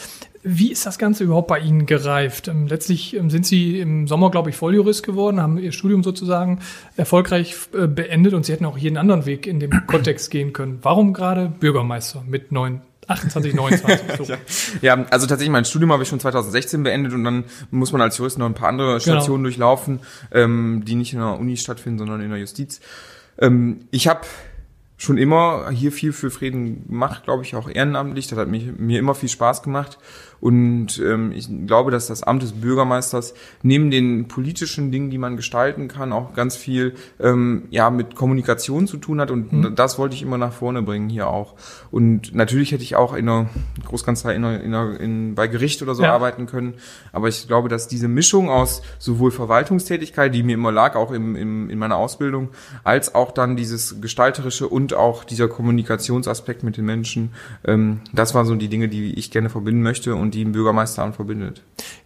Wie 0.50 0.72
ist 0.72 0.86
das 0.86 0.98
Ganze 0.98 1.25
überhaupt 1.25 1.50
bei 1.50 1.60
Ihnen 1.60 1.86
gereift? 1.86 2.48
Ähm, 2.48 2.68
Letztlich 2.68 3.13
ähm, 3.13 3.30
sind 3.30 3.45
Sie 3.45 3.81
im 3.81 4.07
Sommer, 4.07 4.31
glaube 4.31 4.50
ich, 4.50 4.56
Volljurist 4.56 5.04
geworden, 5.04 5.42
haben 5.42 5.57
Ihr 5.57 5.74
Studium 5.74 6.04
sozusagen 6.04 6.60
erfolgreich 6.95 7.56
äh, 7.74 7.88
beendet 7.88 8.34
und 8.34 8.45
Sie 8.45 8.54
hätten 8.54 8.63
auch 8.63 8.78
jeden 8.78 8.95
anderen 8.95 9.25
Weg 9.25 9.45
in 9.45 9.60
dem 9.60 9.72
Kontext 9.88 10.31
gehen 10.31 10.54
können. 10.54 10.80
Warum 10.84 11.12
gerade 11.12 11.50
Bürgermeister 11.50 12.24
mit 12.25 12.54
neun, 12.54 12.81
28, 13.07 13.54
29? 13.54 14.07
So. 14.27 14.33
Ja, 14.81 15.06
also 15.09 15.27
tatsächlich, 15.27 15.51
mein 15.51 15.65
Studium 15.65 15.92
habe 15.92 16.04
ich 16.04 16.09
schon 16.09 16.19
2016 16.19 16.83
beendet 16.83 17.13
und 17.13 17.24
dann 17.24 17.45
muss 17.71 17.92
man 17.92 18.01
als 18.01 18.18
Jurist 18.18 18.38
noch 18.38 18.45
ein 18.45 18.54
paar 18.54 18.69
andere 18.69 19.00
Stationen 19.00 19.44
durchlaufen, 19.44 20.00
ähm, 20.31 20.83
die 20.86 20.95
nicht 20.95 21.13
in 21.13 21.19
der 21.19 21.39
Uni 21.39 21.57
stattfinden, 21.57 22.00
sondern 22.00 22.21
in 22.21 22.30
der 22.30 22.39
Justiz. 22.39 22.80
Ähm, 23.39 23.81
ich 23.92 24.07
habe 24.07 24.21
schon 24.98 25.18
immer 25.18 25.70
hier 25.70 25.92
viel 25.92 26.12
für 26.12 26.32
Frieden 26.32 26.88
gemacht, 26.88 27.24
glaube 27.24 27.44
ich, 27.44 27.56
auch 27.56 27.70
ehrenamtlich. 27.70 28.28
Das 28.28 28.40
hat 28.40 28.48
mich, 28.48 28.66
mir 28.78 29.00
immer 29.00 29.14
viel 29.14 29.30
Spaß 29.30 29.62
gemacht. 29.62 30.00
Und 30.40 31.00
ähm, 31.04 31.32
ich 31.32 31.50
glaube, 31.66 31.90
dass 31.90 32.08
das 32.08 32.22
Amt 32.22 32.44
des 32.44 32.54
Bürgermeisters 32.54 33.34
neben 33.64 33.90
den 33.90 34.28
politischen 34.28 34.92
Dingen, 34.92 35.10
die 35.10 35.18
man 35.18 35.36
gestalten 35.36 35.88
kann, 35.88 36.14
auch 36.14 36.34
ganz 36.34 36.56
viel 36.56 36.94
ähm, 37.20 37.64
ja 37.72 37.90
mit 37.90 38.16
Kommunikation 38.16 38.88
zu 38.88 38.98
tun 38.98 39.20
hat. 39.20 39.32
Und 39.32 39.74
das 39.76 39.98
wollte 39.98 40.16
ich 40.16 40.22
immer 40.22 40.38
nach 40.38 40.54
vorne 40.54 40.84
bringen 40.84 41.10
hier 41.10 41.28
auch. 41.28 41.56
Und 41.90 42.36
natürlich 42.36 42.72
hätte 42.72 42.84
ich 42.84 42.96
auch 42.96 43.14
in 43.14 43.28
einer 43.28 43.50
Großkanzlei 43.86 44.36
in, 44.36 44.44
einer, 44.46 44.62
in, 44.62 44.74
einer, 44.76 45.00
in 45.00 45.36
bei 45.36 45.48
Gericht 45.48 45.82
oder 45.82 45.96
so 45.96 46.04
Ja. 46.04 46.14
arbeiten 46.14 46.46
können. 46.46 46.76
Aber 47.12 47.28
ich 47.28 47.48
glaube, 47.48 47.68
dass 47.68 47.88
diese 47.88 48.08
Mischung 48.08 48.50
aus 48.50 48.84
sowohl 49.00 49.32
Verwaltungstätigkeit, 49.32 50.34
die 50.34 50.44
mir 50.44 50.54
immer 50.54 50.72
lag, 50.72 50.96
auch 50.96 51.12
im, 51.12 51.36
im, 51.36 51.70
in 51.72 51.80
meiner 51.80 51.98
Ausbildung, 51.98 52.50
als 52.84 53.16
auch 53.16 53.32
dann 53.32 53.56
dieses 53.58 54.02
gestalterische 54.02 54.68
und 54.68 54.87
auch 54.94 55.24
dieser 55.24 55.48
Kommunikationsaspekt 55.48 56.63
mit 56.63 56.78
den 56.78 56.86
Menschen, 56.86 57.34
ähm, 57.66 58.01
das 58.13 58.34
waren 58.34 58.45
so 58.45 58.56
die 58.56 58.68
Dinge, 58.68 58.88
die 58.88 59.13
ich 59.13 59.31
gerne 59.31 59.50
verbinden 59.50 59.81
möchte 59.81 60.16
und 60.16 60.34
die 60.34 60.44
ein 60.44 60.51
Bürgermeisteramt 60.51 61.16
verbindet. 61.16 61.63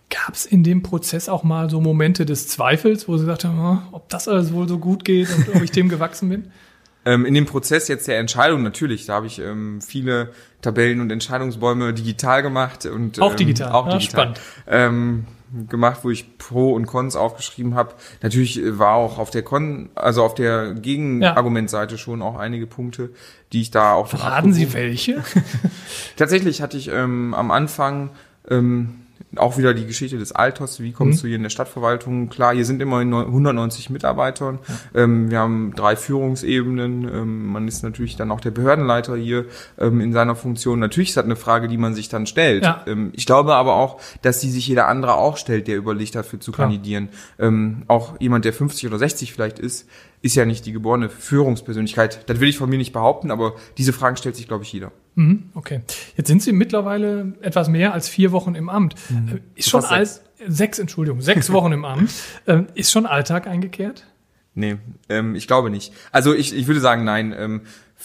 Gab 0.09 0.33
es 0.33 0.45
in 0.45 0.63
dem 0.63 0.83
Prozess 0.83 1.29
auch 1.29 1.43
mal 1.43 1.69
so 1.69 1.79
Momente 1.79 2.25
des 2.25 2.47
Zweifels, 2.47 3.07
wo 3.07 3.17
Sie 3.17 3.29
haben, 3.29 3.59
oh, 3.59 3.95
ob 3.95 4.09
das 4.09 4.27
alles 4.27 4.53
wohl 4.53 4.67
so 4.67 4.77
gut 4.77 5.05
geht 5.05 5.29
und 5.35 5.55
ob 5.55 5.61
ich 5.63 5.71
dem 5.71 5.89
gewachsen 5.89 6.29
bin? 6.29 6.51
Ähm, 7.03 7.25
in 7.25 7.33
dem 7.33 7.47
Prozess 7.47 7.87
jetzt 7.87 8.07
der 8.07 8.19
Entscheidung 8.19 8.61
natürlich, 8.61 9.07
da 9.07 9.15
habe 9.15 9.25
ich 9.25 9.39
ähm, 9.39 9.81
viele 9.81 10.33
Tabellen 10.61 11.01
und 11.01 11.11
Entscheidungsbäume 11.11 11.93
digital 11.93 12.43
gemacht 12.43 12.85
und 12.85 13.19
Auch 13.19 13.31
ähm, 13.31 13.37
digital, 13.37 13.71
auch 13.71 13.87
ja, 13.87 13.97
digital 13.97 14.35
spannend. 14.35 14.41
Ähm, 14.67 15.25
gemacht, 15.69 15.99
wo 16.03 16.09
ich 16.09 16.37
Pro 16.37 16.73
und 16.73 16.85
Cons 16.85 17.15
aufgeschrieben 17.15 17.75
habe. 17.75 17.93
Natürlich 18.21 18.59
äh, 18.59 18.79
war 18.79 18.95
auch 18.95 19.17
auf 19.17 19.29
der 19.29 19.43
Con, 19.43 19.89
also 19.95 20.23
auf 20.23 20.35
der 20.35 20.73
Gegenargumentseite 20.73 21.97
schon 21.97 22.21
auch 22.21 22.37
einige 22.37 22.67
Punkte, 22.67 23.09
die 23.53 23.61
ich 23.61 23.71
da 23.71 23.93
auch 23.93 24.07
Verraten 24.07 24.53
Sie 24.53 24.73
welche? 24.73 25.23
Tatsächlich 26.15 26.61
hatte 26.61 26.77
ich 26.77 26.89
ähm, 26.89 27.33
am 27.33 27.51
Anfang 27.51 28.11
ähm, 28.49 29.01
auch 29.37 29.57
wieder 29.57 29.73
die 29.73 29.85
Geschichte 29.85 30.17
des 30.17 30.33
Alters. 30.33 30.81
Wie 30.81 30.91
kommst 30.91 31.23
du 31.23 31.27
hier 31.27 31.37
in 31.37 31.43
der 31.43 31.49
Stadtverwaltung? 31.49 32.29
Klar, 32.29 32.53
hier 32.53 32.65
sind 32.65 32.81
immerhin 32.81 33.09
neu- 33.09 33.23
190 33.23 33.89
Mitarbeitern. 33.89 34.59
Ähm, 34.93 35.31
wir 35.31 35.39
haben 35.39 35.73
drei 35.75 35.95
Führungsebenen. 35.95 37.03
Ähm, 37.07 37.47
man 37.47 37.67
ist 37.67 37.83
natürlich 37.83 38.17
dann 38.17 38.31
auch 38.31 38.41
der 38.41 38.51
Behördenleiter 38.51 39.15
hier 39.15 39.45
ähm, 39.79 40.01
in 40.01 40.11
seiner 40.11 40.35
Funktion. 40.35 40.79
Natürlich 40.79 41.09
ist 41.09 41.17
das 41.17 41.25
eine 41.25 41.35
Frage, 41.37 41.67
die 41.67 41.77
man 41.77 41.95
sich 41.95 42.09
dann 42.09 42.25
stellt. 42.25 42.63
Ja. 42.63 42.83
Ähm, 42.87 43.11
ich 43.13 43.25
glaube 43.25 43.55
aber 43.55 43.75
auch, 43.75 44.01
dass 44.21 44.39
die 44.39 44.49
sich 44.49 44.67
jeder 44.67 44.87
andere 44.87 45.15
auch 45.15 45.37
stellt, 45.37 45.67
der 45.67 45.77
überlegt, 45.77 46.15
dafür 46.15 46.39
zu 46.39 46.51
Klar. 46.51 46.67
kandidieren. 46.67 47.09
Ähm, 47.39 47.83
auch 47.87 48.19
jemand, 48.19 48.43
der 48.45 48.53
50 48.53 48.87
oder 48.87 48.97
60 48.97 49.31
vielleicht 49.31 49.59
ist, 49.59 49.87
ist 50.21 50.35
ja 50.35 50.45
nicht 50.45 50.65
die 50.65 50.71
geborene 50.71 51.09
Führungspersönlichkeit. 51.09 52.29
Das 52.29 52.39
will 52.39 52.49
ich 52.49 52.57
von 52.57 52.69
mir 52.69 52.77
nicht 52.77 52.93
behaupten, 52.93 53.31
aber 53.31 53.55
diese 53.77 53.93
Fragen 53.93 54.17
stellt 54.17 54.35
sich, 54.35 54.47
glaube 54.47 54.63
ich, 54.63 54.73
jeder. 54.73 54.91
Mhm, 55.15 55.49
okay. 55.55 55.81
Jetzt 56.15 56.27
sind 56.27 56.41
Sie 56.41 56.53
mittlerweile 56.53 57.33
etwas 57.41 57.67
mehr 57.69 57.93
als 57.93 58.07
vier 58.07 58.31
Wochen 58.31 58.55
im 58.55 58.69
Amt. 58.69 58.95
Äh, 59.09 59.39
Ist 59.55 59.69
schon 59.69 59.83
alt, 59.83 60.07
sechs. 60.07 60.21
sechs, 60.47 60.79
Entschuldigung, 60.79 61.21
sechs 61.21 61.51
Wochen 61.51 61.71
im 61.73 61.85
Amt. 61.85 62.11
Ähm, 62.47 62.67
Ist 62.75 62.91
schon 62.91 63.05
Alltag 63.05 63.45
eingekehrt? 63.47 64.05
Nee, 64.53 64.77
ähm, 65.09 65.35
ich 65.35 65.47
glaube 65.47 65.69
nicht. 65.69 65.93
Also 66.11 66.33
ich, 66.33 66.55
ich 66.55 66.67
würde 66.67 66.79
sagen, 66.81 67.03
nein. 67.03 67.33
Ähm, 67.37 67.61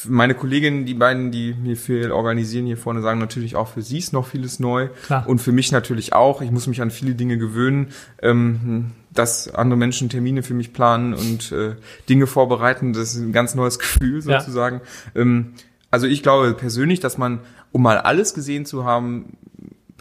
meine 0.07 0.35
Kolleginnen, 0.35 0.85
die 0.85 0.93
beiden, 0.95 1.31
die 1.33 1.55
mir 1.55 1.77
viel 1.77 2.11
organisieren 2.13 2.67
hier 2.67 2.77
vorne, 2.77 3.01
sagen 3.01 3.19
natürlich 3.19 3.57
auch 3.57 3.67
für 3.69 3.81
sie 3.83 3.97
ist 3.99 4.13
noch 4.13 4.27
vieles 4.27 4.61
neu. 4.61 4.89
Klar. 5.07 5.27
Und 5.27 5.41
für 5.41 5.53
mich 5.53 5.73
natürlich 5.73 6.13
auch. 6.13 6.43
Ich 6.43 6.51
muss 6.51 6.67
mich 6.67 6.83
an 6.83 6.91
viele 6.91 7.15
Dinge 7.15 7.39
gewöhnen, 7.39 7.89
ähm, 8.23 8.91
dass 9.13 9.49
andere 9.55 9.79
Menschen 9.79 10.09
Termine 10.11 10.43
für 10.43 10.53
mich 10.55 10.73
planen 10.75 11.15
und 11.15 11.51
äh, 11.51 11.77
Dinge 12.09 12.27
vorbereiten. 12.27 12.93
Das 12.93 13.15
ist 13.15 13.21
ein 13.21 13.33
ganz 13.33 13.55
neues 13.55 13.79
Gefühl 13.81 14.23
Ja. 14.25 14.39
sozusagen. 14.41 14.83
Ähm, 15.15 15.55
also 15.91 16.07
ich 16.07 16.23
glaube 16.23 16.55
persönlich, 16.55 17.01
dass 17.01 17.19
man, 17.19 17.41
um 17.73 17.83
mal 17.83 17.99
alles 17.99 18.35
gesehen 18.35 18.67
zu 18.67 18.85
haben, 18.85 19.37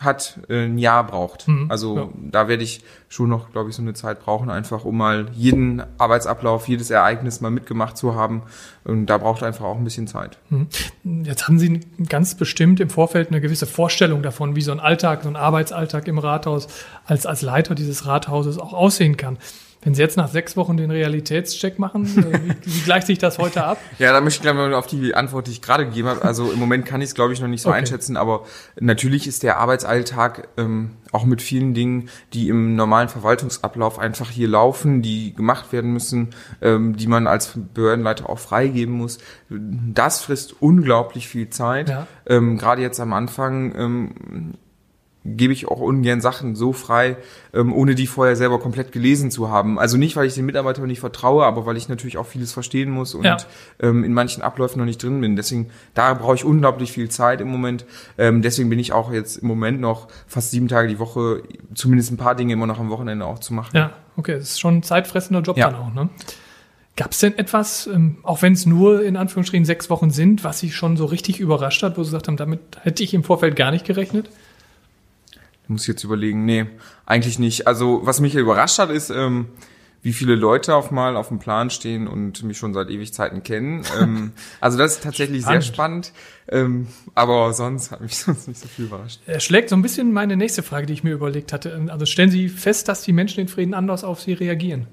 hat 0.02 0.40
äh, 0.50 0.66
ein 0.66 0.78
Jahr 0.78 1.06
braucht. 1.06 1.48
Mhm, 1.48 1.68
Also 1.70 1.98
ja. 1.98 2.10
da 2.16 2.48
werde 2.48 2.64
ich 2.64 2.84
schon 3.08 3.30
noch, 3.30 3.52
glaube 3.52 3.70
ich, 3.70 3.76
so 3.76 3.82
eine 3.82 3.94
Zeit 3.94 4.20
brauchen, 4.20 4.50
einfach 4.50 4.84
um 4.84 4.98
mal 4.98 5.28
jeden 5.34 5.82
Arbeitsablauf, 5.98 6.68
jedes 6.68 6.90
Ereignis 6.90 7.40
mal 7.40 7.52
mitgemacht 7.52 7.96
zu 7.98 8.14
haben. 8.14 8.44
Und 8.84 9.06
da 9.06 9.18
braucht 9.18 9.42
einfach 9.42 9.66
auch 9.66 9.78
ein 9.78 9.84
bisschen 9.86 10.08
Zeit. 10.08 10.38
Jetzt 11.04 11.48
haben 11.48 11.60
Sie 11.60 11.80
ganz 12.10 12.36
bestimmt 12.36 12.80
im 12.82 12.90
Vorfeld 12.90 13.30
eine 13.30 13.40
gewisse 13.40 13.66
Vorstellung 13.68 14.22
davon, 14.22 14.56
wie 14.56 14.62
so 14.62 14.74
ein 14.74 14.82
Alltag, 14.82 15.24
so 15.24 15.30
ein 15.30 15.38
Arbeitsalltag 15.38 16.08
im 16.08 16.18
Rathaus 16.18 16.68
als, 17.06 17.26
als 17.26 17.42
Leiter 17.42 17.74
dieses 17.74 18.06
Rathauses 18.06 18.60
auch 18.60 18.74
aussehen 18.74 19.16
kann. 19.16 19.38
Wenn 19.86 19.94
Sie 19.94 20.02
jetzt 20.02 20.18
nach 20.18 20.28
sechs 20.30 20.58
Wochen 20.58 20.78
den 20.78 20.90
Realitätscheck 20.90 21.78
machen, 21.78 22.06
äh, 22.18 22.40
wie, 22.44 22.56
wie 22.76 22.82
gleicht 22.82 23.06
sich 23.06 23.20
das 23.20 23.38
heute 23.38 23.64
ab? 23.64 23.78
Ja, 24.00 24.12
da 24.12 24.20
möchte 24.20 24.40
ich 24.40 24.42
gleich 24.42 24.56
mal 24.56 24.74
auf 24.74 24.88
die 24.88 25.14
Antwort, 25.14 25.46
die 25.46 25.52
ich 25.52 25.62
gerade 25.62 25.86
gegeben 25.86 26.08
habe. 26.08 26.24
Also 26.24 26.52
im 26.52 26.58
Moment 26.60 26.88
kann 26.88 27.02
ich 27.02 27.10
es, 27.10 27.16
glaube 27.16 27.34
ich, 27.34 27.40
noch 27.40 27.48
nicht 27.48 27.62
so 27.62 27.70
Okay. 27.70 27.78
einschätzen, 27.78 28.18
aber 28.18 28.46
natürlich 28.80 29.28
ist 29.28 29.44
der 29.44 29.60
Arbeitsalltag 29.60 30.48
ähm, 30.58 30.92
auch 31.12 31.24
mit 31.24 31.42
vielen 31.42 31.76
Dingen, 31.76 32.10
die 32.34 32.50
im 32.50 32.76
normalen 32.76 33.10
Verwaltungsablauf 33.10 34.00
einfach 34.00 34.32
hier 34.32 34.48
laufen, 34.48 35.04
die 35.04 35.36
gemacht 35.36 35.72
werden 35.72 35.94
müssen, 35.94 36.32
ähm, 36.64 36.98
die 36.98 37.08
man 37.08 37.28
als 37.28 37.54
Behördenleiter 37.76 38.28
auch 38.28 38.40
freigeben 38.40 38.96
muss. 38.96 39.20
Das 39.50 40.22
frisst 40.24 40.56
unglaublich 40.62 41.28
viel 41.28 41.52
Zeit. 41.52 41.90
Ja. 41.90 42.08
Ähm, 42.26 42.58
Gerade 42.58 42.82
jetzt 42.82 43.00
am 43.00 43.14
Anfang 43.14 43.76
ähm, 43.78 44.54
gebe 45.26 45.52
ich 45.54 45.68
auch 45.68 45.80
ungern 45.80 46.22
Sachen 46.22 46.56
so 46.56 46.72
frei, 46.72 47.18
ähm, 47.54 47.74
ohne 47.74 47.96
die 47.96 48.06
vorher 48.06 48.36
selber 48.36 48.60
komplett 48.60 48.92
gelesen 48.92 49.32
zu 49.32 49.50
haben. 49.50 49.80
Also 49.80 49.98
nicht, 49.98 50.16
weil 50.16 50.28
ich 50.28 50.36
den 50.36 50.46
Mitarbeitern 50.46 50.86
nicht 50.86 51.00
vertraue, 51.00 51.44
aber 51.46 51.66
weil 51.66 51.78
ich 51.78 51.90
natürlich 51.90 52.18
auch 52.18 52.28
vieles 52.28 52.54
verstehen 52.54 52.92
muss 52.92 53.16
und 53.16 53.24
Ja. 53.26 53.38
ähm, 53.82 54.04
in 54.04 54.14
manchen 54.14 54.44
Abläufen 54.44 54.78
noch 54.78 54.86
nicht 54.86 55.02
drin 55.02 55.20
bin. 55.22 55.36
Deswegen, 55.36 55.72
da 55.96 56.14
brauche 56.14 56.36
ich 56.36 56.46
unglaublich 56.46 56.92
viel 56.92 57.10
Zeit 57.10 57.42
im 57.42 57.48
Moment. 57.48 57.86
Ähm, 58.20 58.44
deswegen 58.44 58.70
bin 58.70 58.78
ich 58.78 58.94
auch 58.94 59.12
jetzt 59.12 59.38
im 59.38 59.48
Moment 59.48 59.82
noch 59.82 60.08
fast 60.28 60.52
sieben 60.52 60.68
Tage 60.68 60.88
die 60.88 61.00
Woche, 61.00 61.42
zumindest 61.74 62.12
ein 62.12 62.18
paar 62.18 62.36
Dinge 62.36 62.54
immer 62.54 62.68
noch 62.68 62.80
am 62.80 62.92
Wochenende 62.92 63.26
auch 63.26 63.40
zu 63.40 63.54
machen. 63.54 63.76
Ja, 63.76 63.92
okay, 64.18 64.34
das 64.34 64.44
ist 64.52 64.60
schon 64.60 64.76
ein 64.78 64.84
zeitfressender 64.84 65.42
Job 65.42 65.58
Ja. 65.58 65.72
dann 65.72 65.80
auch, 65.80 65.94
ne? 65.94 66.10
Gab 66.98 67.12
es 67.12 67.20
denn 67.20 67.38
etwas, 67.38 67.88
ähm, 67.88 68.20
auch 68.24 68.42
wenn 68.42 68.54
es 68.54 68.66
nur 68.66 69.04
in 69.04 69.18
Anführungsstrichen 69.18 69.66
sechs 69.66 69.90
Wochen 69.90 70.12
sind, 70.12 70.46
was 70.46 70.60
Sie 70.60 70.72
schon 70.72 70.96
so 70.96 71.04
richtig 71.06 71.42
überrascht 71.42 71.84
hat, 71.84 71.98
wo 71.98 72.04
Sie 72.04 72.12
gesagt 72.12 72.28
haben, 72.30 72.38
damit 72.38 72.60
hätte 72.84 73.04
ich 73.04 73.14
im 73.14 73.24
Vorfeld 73.26 73.58
gar 73.58 73.72
nicht 73.72 73.84
gerechnet? 73.86 74.30
Muss 75.68 75.84
ich 75.84 75.88
jetzt 75.88 76.04
überlegen, 76.04 76.46
nee, 76.46 76.66
eigentlich 77.06 77.40
nicht. 77.40 77.68
Also 77.68 78.02
was 78.04 78.20
mich 78.20 78.36
überrascht 78.36 78.80
hat, 78.80 78.90
ist, 78.90 79.10
ähm, 79.10 79.48
wie 80.06 80.14
viele 80.14 80.36
Leute 80.36 80.76
auf 80.76 80.92
mal 80.92 81.16
auf 81.16 81.30
dem 81.30 81.40
Plan 81.40 81.72
stehen 81.72 82.08
und 82.08 82.44
mich 82.44 82.60
schon 82.60 82.76
seit 82.76 82.92
Ewigkeiten 82.92 83.42
kennen. 83.42 83.84
ähm, 84.00 84.34
also 84.62 84.78
das 84.78 84.94
ist 84.94 85.04
tatsächlich 85.04 85.44
sehr 85.44 85.62
spannend. 85.62 86.14
Ähm, 86.48 86.88
aber 87.16 87.52
sonst 87.54 87.90
hat 87.90 88.02
mich 88.02 88.16
sonst 88.18 88.48
nicht 88.48 88.60
so 88.60 88.68
viel 88.68 88.86
überrascht. 88.86 89.20
Er 89.26 89.40
schlägt 89.40 89.70
so 89.70 89.76
ein 89.76 89.82
bisschen 89.82 90.14
meine 90.14 90.38
nächste 90.38 90.62
Frage, 90.62 90.86
die 90.86 90.94
ich 90.94 91.04
mir 91.04 91.14
überlegt 91.14 91.52
hatte. 91.54 91.88
Also 91.90 92.06
stellen 92.06 92.30
Sie 92.30 92.50
fest, 92.50 92.88
dass 92.88 93.02
die 93.02 93.14
Menschen 93.14 93.40
in 93.40 93.48
Frieden 93.48 93.74
anders 93.74 94.04
auf 94.04 94.22
Sie 94.22 94.34
reagieren? 94.34 94.86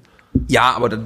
Ja, 0.47 0.73
aber 0.75 0.89
das 0.89 0.99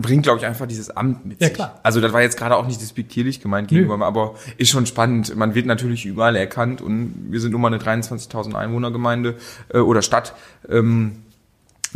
bringt, 0.00 0.22
glaube 0.24 0.38
ich, 0.38 0.46
einfach 0.46 0.66
dieses 0.66 0.90
Amt 0.90 1.26
mit 1.26 1.40
Ja, 1.40 1.46
sich. 1.48 1.54
klar. 1.54 1.78
Also 1.82 2.00
das 2.00 2.12
war 2.12 2.22
jetzt 2.22 2.36
gerade 2.36 2.56
auch 2.56 2.66
nicht 2.66 2.80
despektierlich 2.80 3.40
gemeint 3.40 3.68
gegenüber, 3.68 4.04
aber 4.04 4.34
ist 4.56 4.70
schon 4.70 4.86
spannend. 4.86 5.34
Man 5.36 5.54
wird 5.54 5.66
natürlich 5.66 6.06
überall 6.06 6.36
erkannt 6.36 6.80
und 6.80 7.26
wir 7.30 7.40
sind 7.40 7.52
nun 7.52 7.60
mal 7.60 7.68
eine 7.68 7.78
23.000 7.78 8.54
Einwohnergemeinde 8.54 9.36
äh, 9.72 9.78
oder 9.78 10.02
Stadt. 10.02 10.34
Ähm, 10.68 11.22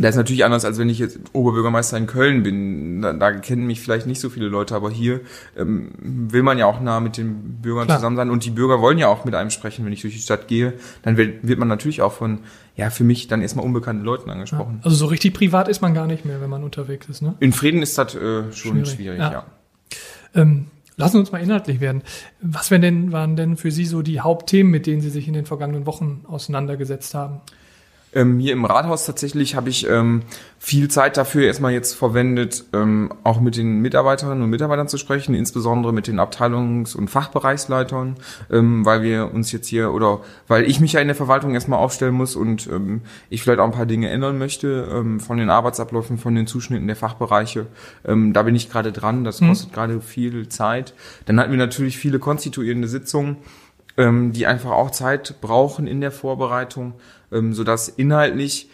Das 0.01 0.11
ist 0.11 0.17
natürlich 0.17 0.43
anders, 0.43 0.65
als 0.65 0.77
wenn 0.79 0.89
ich 0.89 0.99
jetzt 0.99 1.19
Oberbürgermeister 1.33 1.97
in 1.97 2.07
Köln 2.07 2.43
bin. 2.43 3.01
Da, 3.01 3.13
da 3.13 3.31
kennen 3.31 3.67
mich 3.67 3.79
vielleicht 3.81 4.07
nicht 4.07 4.19
so 4.19 4.29
viele 4.29 4.47
Leute, 4.47 4.75
aber 4.75 4.89
hier 4.89 5.21
ähm, 5.57 5.91
will 5.99 6.43
man 6.43 6.57
ja 6.57 6.65
auch 6.65 6.81
nah 6.81 6.99
mit 6.99 7.17
den 7.17 7.59
Bürgern 7.61 7.85
Klar. 7.85 7.97
zusammen 7.97 8.15
sein 8.15 8.29
und 8.29 8.43
die 8.45 8.49
Bürger 8.49 8.81
wollen 8.81 8.97
ja 8.97 9.07
auch 9.07 9.25
mit 9.25 9.35
einem 9.35 9.51
sprechen. 9.51 9.85
Wenn 9.85 9.93
ich 9.93 10.01
durch 10.01 10.13
die 10.13 10.21
Stadt 10.21 10.47
gehe, 10.47 10.73
dann 11.03 11.17
wird, 11.17 11.47
wird 11.47 11.59
man 11.59 11.67
natürlich 11.67 12.01
auch 12.01 12.13
von, 12.13 12.39
ja, 12.75 12.89
für 12.89 13.03
mich 13.03 13.27
dann 13.27 13.41
erstmal 13.41 13.65
unbekannten 13.65 14.03
Leuten 14.03 14.29
angesprochen. 14.29 14.79
Ja, 14.79 14.85
also 14.85 14.95
so 14.95 15.05
richtig 15.05 15.33
privat 15.33 15.67
ist 15.67 15.81
man 15.81 15.93
gar 15.93 16.07
nicht 16.07 16.25
mehr, 16.25 16.41
wenn 16.41 16.49
man 16.49 16.63
unterwegs 16.63 17.07
ist, 17.07 17.21
ne? 17.21 17.35
In 17.39 17.53
Frieden 17.53 17.81
ist 17.81 17.97
das 17.97 18.15
äh, 18.15 18.51
schon 18.51 18.85
schwierig, 18.85 18.89
schwierig 18.89 19.19
ja. 19.19 19.31
ja. 19.31 19.45
Ähm, 20.33 20.67
lassen 20.95 21.17
uns 21.17 21.31
mal 21.31 21.39
inhaltlich 21.39 21.79
werden. 21.79 22.03
Was 22.41 22.69
denn, 22.69 23.11
waren 23.11 23.35
denn 23.35 23.57
für 23.57 23.71
Sie 23.71 23.85
so 23.85 24.01
die 24.01 24.21
Hauptthemen, 24.21 24.71
mit 24.71 24.87
denen 24.87 25.01
Sie 25.01 25.09
sich 25.09 25.27
in 25.27 25.33
den 25.33 25.45
vergangenen 25.45 25.85
Wochen 25.85 26.23
auseinandergesetzt 26.27 27.13
haben? 27.13 27.41
Ähm, 28.13 28.39
hier 28.39 28.53
im 28.53 28.65
Rathaus 28.65 29.05
tatsächlich 29.05 29.55
habe 29.55 29.69
ich 29.69 29.87
ähm, 29.87 30.23
viel 30.59 30.89
Zeit 30.89 31.15
dafür 31.15 31.45
erstmal 31.45 31.71
jetzt 31.71 31.93
verwendet, 31.93 32.65
ähm, 32.73 33.13
auch 33.23 33.39
mit 33.39 33.55
den 33.55 33.79
Mitarbeiterinnen 33.79 34.43
und 34.43 34.49
Mitarbeitern 34.49 34.87
zu 34.87 34.97
sprechen, 34.97 35.33
insbesondere 35.33 35.93
mit 35.93 36.07
den 36.07 36.19
Abteilungs- 36.19 36.95
und 36.95 37.09
Fachbereichsleitern, 37.09 38.15
ähm, 38.51 38.85
weil 38.85 39.01
wir 39.01 39.33
uns 39.33 39.51
jetzt 39.51 39.67
hier 39.67 39.93
oder 39.93 40.19
weil 40.47 40.69
ich 40.69 40.79
mich 40.79 40.93
ja 40.93 40.99
in 40.99 41.07
der 41.07 41.15
Verwaltung 41.15 41.53
erstmal 41.53 41.79
aufstellen 41.79 42.13
muss 42.13 42.35
und 42.35 42.67
ähm, 42.67 43.01
ich 43.29 43.43
vielleicht 43.43 43.59
auch 43.59 43.65
ein 43.65 43.71
paar 43.71 43.85
Dinge 43.85 44.09
ändern 44.09 44.37
möchte 44.37 44.87
ähm, 44.91 45.19
von 45.19 45.37
den 45.37 45.49
Arbeitsabläufen, 45.49 46.17
von 46.17 46.35
den 46.35 46.47
Zuschnitten 46.47 46.87
der 46.87 46.97
Fachbereiche. 46.97 47.67
Ähm, 48.05 48.33
da 48.33 48.43
bin 48.43 48.55
ich 48.55 48.69
gerade 48.69 48.91
dran, 48.91 49.23
das 49.23 49.39
mhm. 49.39 49.49
kostet 49.49 49.69
mhm. 49.69 49.73
gerade 49.73 50.01
viel 50.01 50.49
Zeit. 50.49 50.93
Dann 51.25 51.39
hatten 51.39 51.51
wir 51.51 51.57
natürlich 51.57 51.97
viele 51.97 52.19
konstituierende 52.19 52.87
Sitzungen 52.87 53.37
ähm, 53.97 54.31
die 54.31 54.47
einfach 54.47 54.71
auch 54.71 54.91
Zeit 54.91 55.35
brauchen 55.41 55.87
in 55.87 56.01
der 56.01 56.11
Vorbereitung, 56.11 56.93
ähm, 57.31 57.53
sodass 57.53 57.89
inhaltlich 57.89 58.69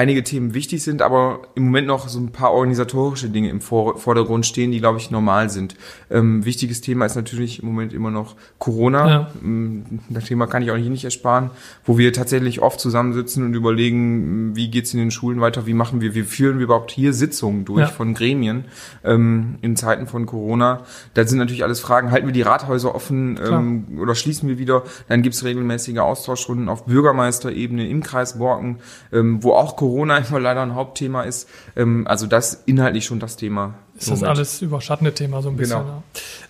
einige 0.00 0.24
Themen 0.24 0.54
wichtig 0.54 0.82
sind, 0.82 1.02
aber 1.02 1.42
im 1.54 1.64
Moment 1.64 1.86
noch 1.86 2.08
so 2.08 2.18
ein 2.18 2.32
paar 2.32 2.52
organisatorische 2.52 3.28
Dinge 3.28 3.50
im 3.50 3.60
Vordergrund 3.60 4.46
stehen, 4.46 4.70
die, 4.70 4.80
glaube 4.80 4.98
ich, 4.98 5.10
normal 5.10 5.50
sind. 5.50 5.76
Ähm, 6.10 6.42
wichtiges 6.46 6.80
Thema 6.80 7.04
ist 7.04 7.16
natürlich 7.16 7.62
im 7.62 7.68
Moment 7.68 7.92
immer 7.92 8.10
noch 8.10 8.34
Corona. 8.58 9.08
Ja. 9.08 9.30
Ähm, 9.42 10.00
das 10.08 10.24
Thema 10.24 10.46
kann 10.46 10.62
ich 10.62 10.70
auch 10.70 10.76
hier 10.76 10.88
nicht 10.88 11.04
ersparen, 11.04 11.50
wo 11.84 11.98
wir 11.98 12.14
tatsächlich 12.14 12.62
oft 12.62 12.80
zusammensitzen 12.80 13.44
und 13.44 13.52
überlegen, 13.52 14.56
wie 14.56 14.70
geht's 14.70 14.94
in 14.94 15.00
den 15.00 15.10
Schulen 15.10 15.42
weiter, 15.42 15.66
wie 15.66 15.74
machen 15.74 16.00
wir, 16.00 16.14
wie 16.14 16.22
führen 16.22 16.56
wir 16.56 16.64
überhaupt 16.64 16.90
hier 16.92 17.12
Sitzungen 17.12 17.66
durch 17.66 17.80
ja. 17.80 17.86
von 17.86 18.14
Gremien 18.14 18.64
ähm, 19.04 19.56
in 19.60 19.76
Zeiten 19.76 20.06
von 20.06 20.24
Corona. 20.24 20.80
Das 21.12 21.28
sind 21.28 21.38
natürlich 21.38 21.62
alles 21.62 21.80
Fragen, 21.80 22.10
halten 22.10 22.26
wir 22.26 22.32
die 22.32 22.40
Rathäuser 22.40 22.94
offen 22.94 23.38
ähm, 23.46 23.98
oder 24.00 24.14
schließen 24.14 24.48
wir 24.48 24.58
wieder? 24.58 24.82
Dann 25.08 25.20
gibt's 25.20 25.44
regelmäßige 25.44 25.98
Austauschrunden 25.98 26.70
auf 26.70 26.86
Bürgermeisterebene 26.86 27.86
im 27.86 28.02
Kreis 28.02 28.38
Borken, 28.38 28.78
ähm, 29.12 29.42
wo 29.42 29.52
auch 29.52 29.76
Corona 29.76 29.89
immer 29.98 30.40
leider 30.40 30.62
ein 30.62 30.74
Hauptthema 30.74 31.22
ist. 31.22 31.48
Ähm, 31.76 32.06
also 32.06 32.26
das 32.26 32.62
inhaltlich 32.66 33.04
schon 33.04 33.20
das 33.20 33.36
Thema. 33.36 33.74
Ist 33.96 34.10
das 34.10 34.22
alles 34.22 34.62
überschattende 34.62 35.12
Thema 35.12 35.42
so 35.42 35.50
ein 35.50 35.56
bisschen. 35.56 35.80
Genau. 35.80 36.02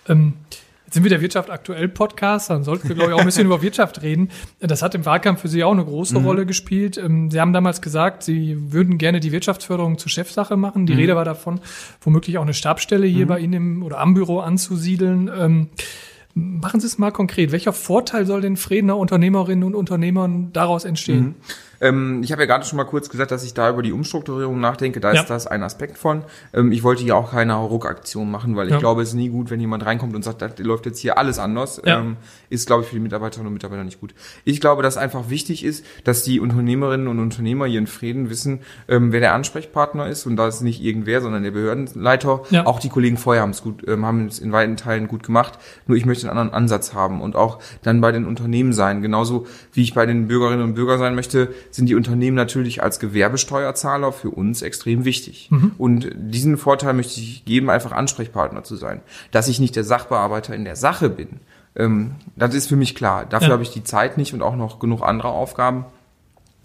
Ja. 0.07 0.13
Ähm, 0.13 0.33
jetzt 0.85 0.93
sind 0.95 1.03
wir 1.03 1.09
der 1.09 1.21
Wirtschaft 1.21 1.49
aktuell 1.49 1.87
Podcast, 1.87 2.49
dann 2.49 2.63
sollten 2.63 2.87
wir, 2.87 2.95
glaube 2.95 3.11
ich, 3.11 3.15
auch 3.15 3.19
ein 3.19 3.25
bisschen 3.25 3.45
über 3.47 3.61
Wirtschaft 3.61 4.01
reden. 4.01 4.29
Das 4.59 4.81
hat 4.81 4.95
im 4.95 5.05
Wahlkampf 5.05 5.41
für 5.41 5.47
Sie 5.47 5.63
auch 5.63 5.71
eine 5.71 5.85
große 5.85 6.19
mhm. 6.19 6.25
Rolle 6.25 6.45
gespielt. 6.45 6.97
Ähm, 6.97 7.31
Sie 7.31 7.39
haben 7.39 7.53
damals 7.53 7.81
gesagt, 7.81 8.23
Sie 8.23 8.57
würden 8.71 8.97
gerne 8.97 9.19
die 9.19 9.31
Wirtschaftsförderung 9.31 9.97
zur 9.97 10.09
Chefsache 10.09 10.57
machen. 10.57 10.85
Die 10.85 10.93
mhm. 10.93 10.99
Rede 10.99 11.15
war 11.15 11.25
davon, 11.25 11.61
womöglich 12.01 12.37
auch 12.37 12.43
eine 12.43 12.53
Stabstelle 12.53 13.07
hier 13.07 13.25
mhm. 13.25 13.29
bei 13.29 13.39
Ihnen 13.39 13.53
im, 13.53 13.83
oder 13.83 13.99
am 13.99 14.13
Büro 14.13 14.39
anzusiedeln. 14.39 15.29
Ähm, 15.37 15.69
machen 16.33 16.79
Sie 16.79 16.87
es 16.87 16.97
mal 16.97 17.11
konkret. 17.11 17.51
Welcher 17.51 17.73
Vorteil 17.73 18.25
soll 18.25 18.41
den 18.41 18.57
Fredener 18.57 18.97
Unternehmerinnen 18.97 19.63
und 19.63 19.75
Unternehmern 19.75 20.51
daraus 20.53 20.85
entstehen? 20.85 21.35
Ähm, 21.81 22.21
ich 22.23 22.31
habe 22.31 22.43
ja 22.43 22.45
gerade 22.45 22.65
schon 22.65 22.77
mal 22.77 22.85
kurz 22.85 23.09
gesagt, 23.09 23.31
dass 23.31 23.43
ich 23.43 23.53
da 23.53 23.69
über 23.69 23.81
die 23.81 23.91
Umstrukturierung 23.91 24.59
nachdenke. 24.59 24.99
Da 24.99 25.13
ja. 25.13 25.21
ist 25.21 25.29
das 25.29 25.47
ein 25.47 25.63
Aspekt 25.63 25.97
von. 25.97 26.23
Ähm, 26.53 26.71
ich 26.71 26.83
wollte 26.83 27.03
hier 27.03 27.15
auch 27.15 27.31
keine 27.31 27.55
Ruckaktion 27.55 28.29
machen, 28.29 28.55
weil 28.55 28.67
ich 28.67 28.73
ja. 28.73 28.79
glaube, 28.79 29.01
es 29.01 29.09
ist 29.09 29.15
nie 29.15 29.29
gut, 29.29 29.49
wenn 29.49 29.59
jemand 29.59 29.85
reinkommt 29.85 30.15
und 30.15 30.23
sagt, 30.23 30.41
das 30.41 30.57
läuft 30.59 30.85
jetzt 30.85 30.99
hier 30.99 31.17
alles 31.17 31.39
anders. 31.39 31.81
Ja. 31.83 31.99
Ähm, 31.99 32.17
ist, 32.49 32.67
glaube 32.67 32.83
ich, 32.83 32.89
für 32.89 32.95
die 32.95 33.01
Mitarbeiterinnen 33.01 33.47
und 33.47 33.53
Mitarbeiter 33.53 33.83
nicht 33.83 33.99
gut. 33.99 34.13
Ich 34.45 34.61
glaube, 34.61 34.83
dass 34.83 34.97
einfach 34.97 35.29
wichtig 35.29 35.63
ist, 35.63 35.85
dass 36.03 36.23
die 36.23 36.39
Unternehmerinnen 36.39 37.07
und 37.07 37.19
Unternehmer 37.19 37.65
hier 37.65 37.79
in 37.79 37.87
Frieden 37.87 38.29
wissen, 38.29 38.59
ähm, 38.87 39.11
wer 39.11 39.19
der 39.19 39.33
Ansprechpartner 39.33 40.07
ist. 40.07 40.25
Und 40.25 40.35
da 40.35 40.47
ist 40.47 40.61
nicht 40.61 40.81
irgendwer, 40.81 41.21
sondern 41.21 41.43
der 41.43 41.51
Behördenleiter. 41.51 42.41
Auch 42.65 42.79
die 42.79 42.89
Kollegen 42.89 43.17
vorher 43.17 43.41
haben 43.41 43.51
es 43.51 43.61
gut, 43.61 43.87
ähm, 43.87 44.05
haben 44.05 44.27
es 44.27 44.39
in 44.39 44.51
weiten 44.51 44.77
Teilen 44.77 45.07
gut 45.07 45.23
gemacht. 45.23 45.57
Nur 45.87 45.97
ich 45.97 46.05
möchte 46.05 46.29
einen 46.29 46.37
anderen 46.37 46.53
Ansatz 46.53 46.93
haben 46.93 47.21
und 47.21 47.35
auch 47.35 47.59
dann 47.81 48.01
bei 48.01 48.11
den 48.11 48.25
Unternehmen 48.25 48.73
sein. 48.73 49.01
Genauso 49.01 49.47
wie 49.73 49.81
ich 49.81 49.93
bei 49.93 50.05
den 50.05 50.27
Bürgerinnen 50.27 50.63
und 50.63 50.75
Bürgern 50.75 50.99
sein 50.99 51.15
möchte, 51.15 51.49
sind 51.71 51.87
die 51.87 51.95
Unternehmen 51.95 52.35
natürlich 52.35 52.83
als 52.83 52.99
Gewerbesteuerzahler 52.99 54.11
für 54.11 54.29
uns 54.29 54.61
extrem 54.61 55.05
wichtig. 55.05 55.47
Mhm. 55.49 55.71
Und 55.77 56.09
diesen 56.15 56.57
Vorteil 56.57 56.93
möchte 56.93 57.19
ich 57.19 57.45
geben, 57.45 57.69
einfach 57.69 57.91
Ansprechpartner 57.91 58.63
zu 58.63 58.75
sein. 58.75 59.01
Dass 59.31 59.47
ich 59.47 59.59
nicht 59.59 59.75
der 59.75 59.83
Sachbearbeiter 59.83 60.53
in 60.53 60.65
der 60.65 60.75
Sache 60.75 61.09
bin, 61.09 61.39
ähm, 61.75 62.15
das 62.35 62.53
ist 62.53 62.67
für 62.67 62.75
mich 62.75 62.95
klar. 62.95 63.25
Dafür 63.25 63.49
ja. 63.49 63.53
habe 63.53 63.63
ich 63.63 63.71
die 63.71 63.83
Zeit 63.83 64.17
nicht 64.17 64.33
und 64.33 64.41
auch 64.41 64.55
noch 64.55 64.79
genug 64.79 65.01
andere 65.01 65.29
Aufgaben. 65.29 65.85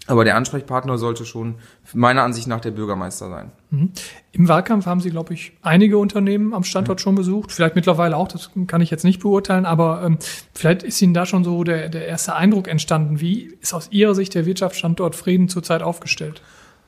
Aber 0.07 0.23
der 0.23 0.37
Ansprechpartner 0.37 0.97
sollte 0.97 1.25
schon 1.25 1.55
meiner 1.93 2.23
Ansicht 2.23 2.47
nach 2.47 2.61
der 2.61 2.71
Bürgermeister 2.71 3.29
sein. 3.29 3.51
Mhm. 3.69 3.91
Im 4.31 4.47
Wahlkampf 4.47 4.85
haben 4.85 5.01
Sie, 5.01 5.09
glaube 5.09 5.33
ich, 5.33 5.51
einige 5.61 5.97
Unternehmen 5.97 6.53
am 6.53 6.63
Standort 6.63 6.99
mhm. 6.99 7.03
schon 7.03 7.15
besucht. 7.15 7.51
Vielleicht 7.51 7.75
mittlerweile 7.75 8.15
auch, 8.15 8.29
das 8.29 8.51
kann 8.67 8.79
ich 8.81 8.89
jetzt 8.89 9.03
nicht 9.03 9.21
beurteilen, 9.21 9.65
aber 9.65 10.01
ähm, 10.03 10.17
vielleicht 10.53 10.83
ist 10.83 11.01
Ihnen 11.01 11.13
da 11.13 11.25
schon 11.25 11.43
so 11.43 11.63
der, 11.65 11.89
der 11.89 12.07
erste 12.07 12.35
Eindruck 12.35 12.69
entstanden. 12.69 13.19
Wie 13.19 13.53
ist 13.61 13.73
aus 13.73 13.89
Ihrer 13.91 14.15
Sicht 14.15 14.33
der 14.33 14.45
Wirtschaftsstandort 14.45 15.13
Frieden 15.13 15.49
zurzeit 15.49 15.81
aufgestellt? 15.81 16.41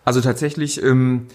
Also 0.05 0.21
tatsächlich 0.21 0.81
ähm, 0.81 1.27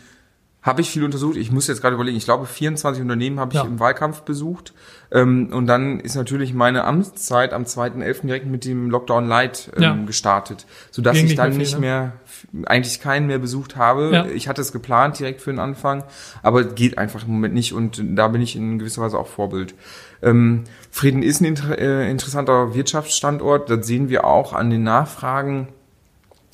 habe 0.65 0.81
ich 0.81 0.89
viel 0.89 1.05
untersucht. 1.05 1.37
Ich 1.37 1.53
muss 1.53 1.67
jetzt 1.67 1.83
gerade 1.83 1.95
überlegen, 1.95 2.17
ich 2.17 2.25
glaube 2.25 2.47
24 2.47 3.03
Unternehmen 3.03 3.39
habe 3.39 3.53
ich 3.53 3.61
ja. 3.61 3.67
im 3.67 3.79
Wahlkampf 3.79 4.23
besucht. 4.23 4.73
Ähm, 5.13 5.51
und 5.53 5.67
dann 5.67 6.01
ist 6.01 6.17
natürlich 6.17 6.55
meine 6.55 6.85
Amtszeit 6.85 7.53
am 7.53 7.65
2.11. 7.65 8.23
direkt 8.23 8.47
mit 8.47 8.65
dem 8.65 8.89
Lockdown 8.89 9.29
Light 9.29 9.71
ähm, 9.77 9.83
ja. 9.83 9.95
gestartet, 10.07 10.65
sodass 10.91 11.19
Ging 11.19 11.27
ich 11.27 11.35
dann 11.35 11.55
nicht 11.55 11.79
mehr, 11.79 12.15
viel, 12.25 12.61
mehr, 12.61 12.71
eigentlich 12.71 13.03
keinen 13.03 13.27
mehr 13.27 13.39
besucht 13.39 13.77
habe. 13.77 14.11
Ja. 14.11 14.27
Ich 14.27 14.49
hatte 14.49 14.63
es 14.63 14.73
geplant 14.73 15.19
direkt 15.19 15.43
für 15.43 15.51
den 15.51 15.59
Anfang, 15.59 16.03
aber 16.43 16.65
geht 16.65 16.97
einfach 16.97 17.25
im 17.25 17.33
Moment 17.33 17.53
nicht 17.53 17.75
und 17.75 18.03
da 18.03 18.29
bin 18.29 18.41
ich 18.41 18.57
in 18.57 18.79
gewisser 18.79 19.03
Weise 19.03 19.19
auch 19.19 19.29
Vorbild. 19.29 19.75
Ähm, 20.23 20.65
Frieden 20.91 21.23
ist 21.23 21.43
ein 21.43 21.45
inter 21.45 21.79
äh, 21.79 22.11
interessanter 22.11 22.75
Wirtschaftsstandort. 22.75 23.69
Das 23.69 23.87
sehen 23.87 24.09
wir 24.09 24.25
auch 24.25 24.55
an 24.55 24.71
den 24.71 24.83
Nachfragen 24.83 25.69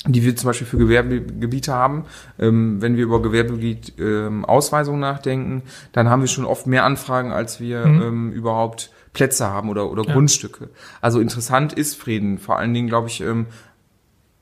die 0.06 0.24
wir 0.24 0.34
zum 0.34 0.48
Beispiel 0.48 0.66
für 0.66 0.78
Gewerbegebiete 0.78 1.74
haben. 1.74 2.04
Ähm, 2.38 2.80
wenn 2.80 2.96
wir 2.96 3.04
über 3.04 3.20
Gewerbegebiet 3.20 3.94
ähm, 3.98 4.44
Ausweisung 4.44 4.98
nachdenken, 4.98 5.62
dann 5.92 6.08
haben 6.08 6.22
wir 6.22 6.28
schon 6.28 6.46
oft 6.46 6.66
mehr 6.66 6.84
Anfragen, 6.84 7.32
als 7.32 7.60
wir 7.60 7.86
mhm. 7.86 8.02
ähm, 8.02 8.32
überhaupt 8.32 8.90
Plätze 9.12 9.48
haben 9.48 9.68
oder, 9.68 9.90
oder 9.90 10.04
ja. 10.04 10.12
Grundstücke. 10.12 10.70
Also 11.00 11.20
interessant 11.20 11.72
ist 11.72 11.96
Frieden. 11.96 12.38
Vor 12.38 12.58
allen 12.58 12.72
Dingen, 12.72 12.88
glaube 12.88 13.08
ich, 13.08 13.20
ähm, 13.20 13.46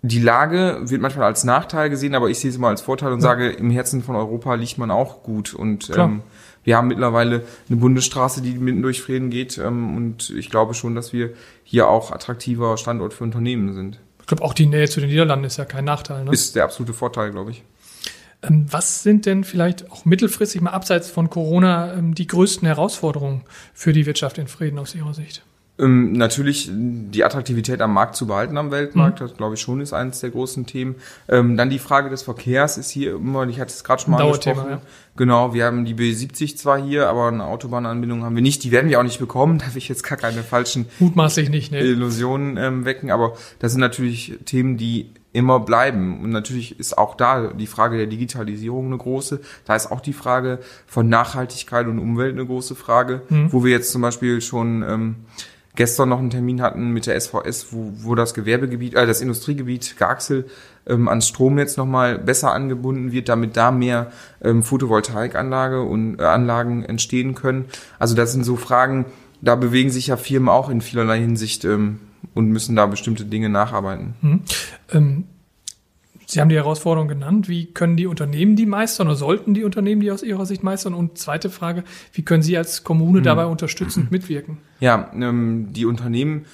die 0.03 0.21
Lage 0.21 0.81
wird 0.85 1.03
manchmal 1.03 1.27
als 1.27 1.43
Nachteil 1.43 1.91
gesehen, 1.91 2.15
aber 2.15 2.31
ich 2.31 2.39
sehe 2.39 2.51
es 2.51 2.57
immer 2.57 2.69
als 2.69 2.83
Vorteil 2.83 3.13
und 3.13 3.19
ja. 3.19 3.23
sage, 3.23 3.51
im 3.51 3.71
Herzen 3.71 4.03
von 4.03 4.15
Europa 4.15 4.55
liegt 4.55 4.79
man 4.79 4.93
auch 4.93 5.25
gut. 5.25 5.55
Und 5.55 5.91
ähm, 5.97 6.23
wir 6.63 6.77
haben 6.77 6.87
mittlerweile 6.87 7.43
eine 7.69 7.79
Bundesstraße, 7.79 8.43
die 8.43 8.53
mitten 8.53 8.83
durch 8.83 9.03
Frieden 9.03 9.31
geht. 9.31 9.59
Ähm, 9.59 9.97
und 9.97 10.31
ich 10.31 10.51
glaube 10.51 10.75
schon, 10.75 10.95
dass 10.95 11.13
wir 11.13 11.31
hier 11.65 11.89
auch 11.89 12.13
attraktiver 12.13 12.77
Standort 12.77 13.13
für 13.13 13.25
Unternehmen 13.25 13.73
sind. 13.73 13.99
Ich 14.29 14.37
glaube, 14.37 14.45
auch 14.45 14.53
die 14.53 14.67
Nähe 14.67 14.87
zu 14.91 15.01
den 15.01 15.09
Niederlanden 15.09 15.47
ist 15.47 15.57
ja 15.57 15.65
kein 15.65 15.87
Nachteil. 15.87 16.23
Ne? 16.23 16.33
Ist 16.33 16.55
der 16.55 16.65
absolute 16.65 16.93
Vorteil, 16.93 17.31
glaube 17.31 17.51
ich. 17.51 17.63
Ähm, 18.43 18.67
was 18.71 19.03
sind 19.03 19.25
denn 19.25 19.43
vielleicht 19.43 19.91
auch 19.91 20.05
mittelfristig 20.05 20.61
mal 20.61 20.73
abseits 20.73 21.09
von 21.09 21.31
Corona 21.31 21.95
ähm, 21.95 22.15
die 22.15 22.27
größten 22.27 22.67
Herausforderungen 22.67 23.45
für 23.73 23.95
die 23.95 24.05
Wirtschaft 24.05 24.37
in 24.37 24.47
Frieden 24.47 24.79
aus 24.79 24.95
Ihrer 24.95 25.15
Sicht? 25.15 25.47
Ähm, 25.79 26.13
natürlich 26.13 26.69
die 26.73 27.25
Attraktivität 27.25 27.81
am 27.81 27.95
Markt 27.95 28.17
zu 28.17 28.27
behalten 28.27 28.57
am 28.57 28.71
Weltmarkt, 28.71 29.21
mhm. 29.21 29.25
das 29.25 29.37
glaube 29.37 29.55
ich 29.55 29.61
schon 29.61 29.81
ist 29.81 29.93
eines 29.93 30.21
der 30.21 30.31
großen 30.31 30.67
Themen. 30.67 30.97
Ähm, 31.29 31.57
dann 31.57 31.71
die 31.71 31.79
Frage 31.79 32.11
des 32.11 32.23
Verkehrs 32.23 32.79
ist 32.79 32.91
hier 32.91 33.15
immer, 33.15 33.47
ich 33.47 33.61
hatte 33.61 33.71
es 33.71 33.85
gerade 33.85 34.03
schon 34.03 34.13
mal 34.13 34.23
angesprochen. 34.23 34.71
Ja. 34.71 34.83
Genau, 35.17 35.55
wir 35.55 35.65
haben 35.65 35.85
die 35.85 35.95
B70 35.95 36.57
zwar 36.57 36.81
hier, 36.81 37.09
aber 37.09 37.29
eine 37.29 37.45
Autobahnanbindung 37.45 38.25
haben 38.25 38.35
wir 38.35 38.43
nicht. 38.43 38.65
Die 38.65 38.71
werden 38.71 38.91
wir 38.91 38.99
auch 38.99 39.05
nicht 39.05 39.19
bekommen, 39.19 39.59
darf 39.59 39.77
ich 39.77 39.89
jetzt 39.89 40.03
gar 40.03 40.19
keine 40.19 40.43
falschen 40.43 40.87
Mutmaßlich 40.99 41.49
nicht, 41.49 41.73
ne? 41.73 41.81
Illusionen 41.81 42.57
ähm, 42.57 42.85
wecken. 42.85 43.11
Aber 43.11 43.35
das 43.59 43.73
sind 43.73 43.81
natürlich 43.81 44.39
Themen, 44.45 44.77
die 44.77 45.13
immer 45.39 45.61
bleiben. 45.61 46.21
Und 46.21 46.31
natürlich 46.31 46.79
ist 46.79 46.99
auch 46.99 47.15
da 47.15 47.49
die 47.49 47.67
Frage 47.67 47.97
der 47.97 48.07
Digitalisierung 48.07 48.87
eine 48.87 48.99
große. 48.99 49.41
Da 49.65 49.77
ist 49.77 49.91
auch 49.91 50.01
die 50.01 50.13
Frage 50.13 50.59
von 50.87 51.09
Nachhaltigkeit 51.09 51.87
und 51.87 51.99
Umwelt 51.99 52.35
eine 52.35 52.45
große 52.45 52.75
Frage, 52.75 53.23
mhm. 53.29 53.53
wo 53.53 53.65
wir 53.65 53.71
jetzt 53.71 53.93
zum 53.93 54.03
Beispiel 54.03 54.41
schon 54.41 54.83
ähm, 54.83 55.17
gestern 55.77 56.09
noch 56.09 56.19
einen 56.19 56.31
Termin 56.31 56.61
hatten 56.61 56.91
mit 56.91 57.07
der 57.07 57.19
SVS, 57.19 57.69
wo, 57.71 57.93
wo 57.99 58.15
das 58.17 58.35
Gewerbegebiet, 58.35 58.95
äh, 58.95 59.07
das 59.07 59.21
Industriegebiet 59.21 59.97
Garxel 59.97 60.47
ähm, 60.89 61.09
ans 61.09 61.29
Stromnetz 61.29 61.77
nochmal 61.77 62.19
besser 62.19 62.53
angebunden 62.53 63.13
wird, 63.13 63.29
damit 63.29 63.57
da 63.57 63.71
mehr 63.71 64.11
ähm, 64.43 64.65
Photovoltaikanlage 64.65 65.83
und 65.83 66.19
äh, 66.19 66.25
Anlagen 66.25 66.85
entstehen 66.85 67.37
können. 67.37 67.67
Also 68.01 68.17
das 68.17 68.33
sind 68.33 68.43
so 68.43 68.57
Fragen, 68.57 69.07
da 69.41 69.55
bewegen 69.55 69.91
sich 69.91 70.09
ja 70.09 70.17
Firmen 70.17 70.49
auch 70.49 70.69
in 70.69 70.81
vielerlei 70.81 71.21
Hinsicht 71.21 71.65
ähm, 71.65 72.01
und 72.35 72.49
müssen 72.49 72.77
da 72.77 72.87
bestimmte 72.87 73.25
Dinge 73.25 73.49
nacharbeiten. 73.49 74.15
Mhm. 74.21 74.41
Ähm 74.91 75.25
Sie 76.31 76.43
haben 76.43 76.51
die 76.51 76.57
Herausforderung 76.57 77.09
genannt. 77.09 77.49
Wie 77.49 77.73
können 77.73 77.97
die 77.97 78.07
Unternehmen 78.07 78.55
die 78.55 78.67
meistern 78.67 79.07
oder 79.07 79.17
sollten 79.17 79.55
die 79.55 79.65
Unternehmen 79.65 80.03
die 80.03 80.11
aus 80.11 80.23
Ihrer 80.23 80.45
Sicht 80.45 80.63
meistern? 80.63 80.93
Und 80.93 81.17
zweite 81.17 81.49
Frage, 81.49 81.85
wie 82.13 82.21
können 82.21 82.43
Sie 82.43 82.59
als 82.59 82.85
Kommune 82.85 83.21
hm. 83.21 83.25
dabei 83.25 83.47
unterstützend 83.47 84.11
mitwirken? 84.11 84.59
Ja, 84.79 85.11
ähm, 85.15 85.69
die 85.73 85.87
Unternehmen 85.87 86.45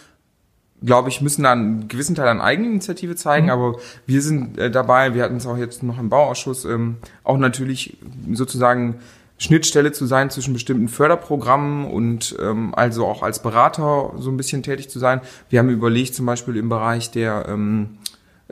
glaube 0.85 1.09
ich, 1.09 1.21
müssen 1.21 1.45
da 1.45 1.53
einen 1.53 1.89
gewissen 1.89 2.15
Teil 2.15 2.29
an 2.29 2.41
Eigeninitiative 2.41 3.17
zeigen, 3.17 3.47
mhm. 3.47 3.53
aber 3.53 3.77
wir 4.07 4.21
sind 4.21 4.59
äh, 4.59 4.71
dabei, 4.71 5.15
wir 5.15 5.23
hatten 5.23 5.37
es 5.37 5.47
auch 5.47 5.57
jetzt 5.57 5.83
noch 5.83 5.99
im 5.99 6.11
Bauausschuss, 6.11 6.65
ähm, 6.65 6.97
auch 7.23 7.39
natürlich 7.39 7.97
sozusagen 8.33 8.97
Schnittstelle 9.45 9.93
zu 9.93 10.07
sein 10.07 10.31
zwischen 10.31 10.55
bestimmten 10.55 10.89
Förderprogrammen 10.89 11.87
und 11.87 12.35
ähm, 12.41 12.75
also 12.75 13.07
auch 13.07 13.23
als 13.23 13.43
Berater 13.43 14.13
so 14.19 14.31
ein 14.31 14.37
bisschen 14.37 14.63
tätig 14.63 14.89
zu 14.89 14.99
sein. 14.99 15.21
Wir 15.51 15.59
haben 15.59 15.69
überlegt, 15.69 16.15
zum 16.15 16.27
Beispiel 16.27 16.57
im 16.57 16.69
Bereich 16.69 17.11
der 17.11 17.47
ähm, 17.49 17.99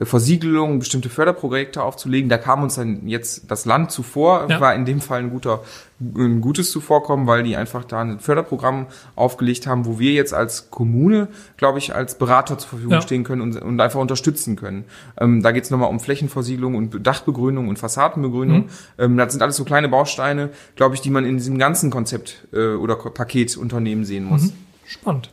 Versiegelung, 0.01 0.79
bestimmte 0.79 1.11
Förderprojekte 1.11 1.83
aufzulegen. 1.83 2.31
Da 2.31 2.39
kam 2.39 2.63
uns 2.63 2.77
dann 2.77 3.07
jetzt 3.09 3.51
das 3.51 3.67
Land 3.67 3.91
zuvor, 3.91 4.47
ja. 4.49 4.59
war 4.59 4.75
in 4.75 4.87
dem 4.87 5.03
Fall 5.03 5.19
ein 5.19 5.31
guter, 5.31 5.63
ein 6.01 6.41
gutes 6.41 6.71
Zuvorkommen, 6.73 7.27
weil 7.27 7.43
die 7.43 7.57
einfach 7.57 7.85
da 7.85 8.01
ein 8.01 8.19
Förderprogramm 8.19 8.87
aufgelegt 9.17 9.67
haben, 9.67 9.85
wo 9.85 9.99
wir 9.99 10.13
jetzt 10.13 10.33
als 10.33 10.71
Kommune, 10.71 11.29
glaube 11.59 11.79
ich, 11.79 11.95
als 11.95 12.17
Berater 12.17 12.57
zur 12.57 12.71
Verfügung 12.71 12.95
ja. 12.95 13.01
stehen 13.03 13.23
können 13.23 13.43
und, 13.43 13.61
und, 13.61 13.79
einfach 13.81 14.01
unterstützen 14.01 14.57
können. 14.57 14.85
Ähm, 15.21 15.43
da 15.43 15.53
geht 15.53 15.65
es 15.65 15.71
nochmal 15.71 15.91
um 15.91 16.01
Flächenversiegelung 16.01 16.75
und 16.75 17.07
Dachbegrünung 17.07 17.69
und 17.69 17.79
Fassadenbegrünung. 17.79 18.61
Mhm. 18.61 18.69
Ähm, 18.97 19.17
das 19.19 19.33
sind 19.33 19.43
alles 19.43 19.57
so 19.57 19.65
kleine 19.65 19.91
Bausteine, 19.91 20.49
glaube 20.75 20.95
ich, 20.95 21.03
die 21.03 21.11
man 21.11 21.27
in 21.27 21.37
diesem 21.37 21.59
ganzen 21.59 21.91
Konzept 21.91 22.49
äh, 22.55 22.75
oder 22.75 22.97
Paketunternehmen 22.97 24.07
sehen 24.07 24.25
muss. 24.25 24.45
Mhm. 24.45 24.53
Spannend. 24.87 25.31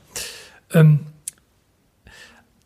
Ähm 0.74 1.00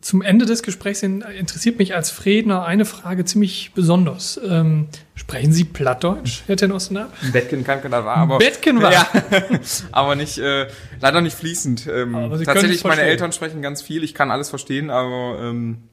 zum 0.04 0.20
Ende 0.20 0.44
des 0.44 0.62
Gesprächs 0.62 1.02
interessiert 1.02 1.78
mich 1.78 1.94
als 1.94 2.10
Fredner 2.10 2.66
eine 2.66 2.84
Frage 2.84 3.24
ziemlich 3.24 3.72
besonders. 3.74 4.38
Ähm, 4.46 4.88
sprechen 5.14 5.50
Sie 5.50 5.64
Plattdeutsch, 5.64 6.42
Herr 6.46 6.58
Tenosner? 6.58 7.08
Bettken 7.32 7.64
kann 7.64 7.80
da 7.90 8.04
war, 8.04 8.18
aber 8.18 8.36
Bettken 8.36 8.82
war. 8.82 8.92
Ja, 8.92 9.08
aber 9.92 10.14
nicht 10.14 10.36
äh, 10.36 10.66
leider 11.00 11.22
nicht 11.22 11.34
fließend. 11.34 11.86
Ähm, 11.86 12.12
tatsächlich, 12.44 12.84
meine 12.84 13.00
Eltern 13.00 13.32
sprechen 13.32 13.62
ganz 13.62 13.80
viel. 13.80 14.04
Ich 14.04 14.12
kann 14.12 14.30
alles 14.30 14.50
verstehen, 14.50 14.90
aber 14.90 15.38
ähm, 15.40 15.84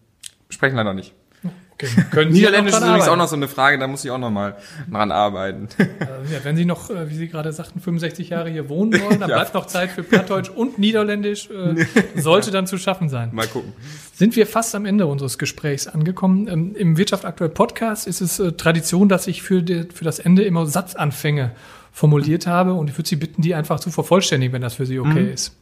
sprechen 0.49 0.75
leider 0.75 0.93
nicht. 0.93 1.13
Können 2.11 2.31
Niederländisch 2.31 2.73
ist 2.73 2.81
übrigens 2.81 3.07
auch 3.07 3.15
noch 3.15 3.27
so 3.27 3.35
eine 3.35 3.47
Frage, 3.47 3.77
da 3.77 3.87
muss 3.87 4.03
ich 4.03 4.11
auch 4.11 4.17
noch 4.17 4.29
mal 4.29 4.55
dran 4.89 5.11
arbeiten. 5.11 5.67
Also, 5.77 6.33
ja, 6.33 6.39
wenn 6.43 6.55
Sie 6.55 6.65
noch, 6.65 6.89
äh, 6.89 7.09
wie 7.09 7.15
Sie 7.15 7.27
gerade 7.27 7.51
sagten, 7.53 7.79
65 7.79 8.29
Jahre 8.29 8.49
hier 8.49 8.69
wohnen 8.69 8.99
wollen, 9.01 9.19
dann 9.19 9.29
ja. 9.29 9.37
bleibt 9.37 9.53
noch 9.53 9.65
Zeit 9.65 9.91
für 9.91 10.03
Plattdeutsch 10.03 10.49
und 10.49 10.79
Niederländisch. 10.79 11.49
Äh, 11.49 11.85
sollte 12.21 12.51
dann 12.51 12.67
zu 12.67 12.77
schaffen 12.77 13.09
sein. 13.09 13.29
Mal 13.33 13.47
gucken. 13.47 13.73
Sind 14.13 14.35
wir 14.35 14.47
fast 14.47 14.75
am 14.75 14.85
Ende 14.85 15.07
unseres 15.07 15.37
Gesprächs 15.37 15.87
angekommen. 15.87 16.47
Ähm, 16.47 16.75
Im 16.75 16.97
Wirtschaft 16.97 17.25
aktuell 17.25 17.49
Podcast 17.49 18.07
ist 18.07 18.21
es 18.21 18.39
äh, 18.39 18.51
Tradition, 18.53 19.09
dass 19.09 19.27
ich 19.27 19.41
für, 19.41 19.61
die, 19.61 19.87
für 19.93 20.05
das 20.05 20.19
Ende 20.19 20.43
immer 20.43 20.65
Satzanfänge 20.65 21.51
formuliert 21.91 22.47
habe 22.47 22.73
und 22.73 22.89
ich 22.89 22.97
würde 22.97 23.09
Sie 23.09 23.15
bitten, 23.15 23.41
die 23.41 23.53
einfach 23.53 23.79
zu 23.79 23.91
vervollständigen, 23.91 24.53
wenn 24.53 24.61
das 24.61 24.75
für 24.75 24.85
Sie 24.85 24.99
okay 24.99 25.23
mhm. 25.23 25.33
ist. 25.33 25.55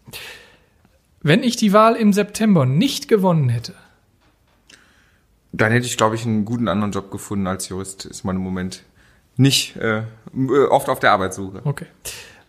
Wenn 1.22 1.44
ich 1.44 1.56
die 1.56 1.74
Wahl 1.74 1.96
im 1.96 2.14
September 2.14 2.66
nicht 2.66 3.08
gewonnen 3.08 3.50
hätte, 3.50 3.74
dann 5.52 5.72
hätte 5.72 5.86
ich, 5.86 5.98
glaube 5.98 6.16
ich, 6.16 6.26
einen 6.26 6.46
guten 6.46 6.68
anderen 6.68 6.92
Job 6.92 7.12
gefunden 7.12 7.48
als 7.48 7.70
Jurist. 7.70 8.06
Ist 8.06 8.24
man 8.24 8.36
im 8.36 8.42
Moment 8.42 8.84
nicht 9.36 9.76
äh, 9.78 10.04
oft 10.70 10.90
auf 10.90 11.00
der 11.00 11.12
Arbeitssuche. 11.12 11.62
Okay. 11.64 11.86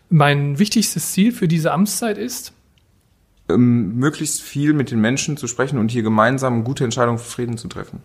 Mein 0.09 0.59
wichtigstes 0.59 1.13
Ziel 1.13 1.31
für 1.31 1.47
diese 1.47 1.71
Amtszeit 1.71 2.17
ist? 2.17 2.53
Ähm, 3.49 3.95
möglichst 3.95 4.41
viel 4.41 4.73
mit 4.73 4.91
den 4.91 4.99
Menschen 4.99 5.37
zu 5.37 5.47
sprechen 5.47 5.79
und 5.79 5.89
hier 5.89 6.03
gemeinsam 6.03 6.63
gute 6.63 6.83
Entscheidungen 6.83 7.17
für 7.17 7.29
Frieden 7.29 7.57
zu 7.57 7.67
treffen. 7.69 8.03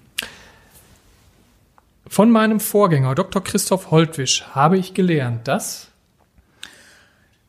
Von 2.07 2.31
meinem 2.31 2.61
Vorgänger, 2.61 3.17
Dr. 3.17 3.43
Christoph 3.43 3.91
Holtwisch, 3.91 4.45
habe 4.53 4.79
ich 4.79 4.95
gelernt, 4.95 5.49
dass 5.49 5.89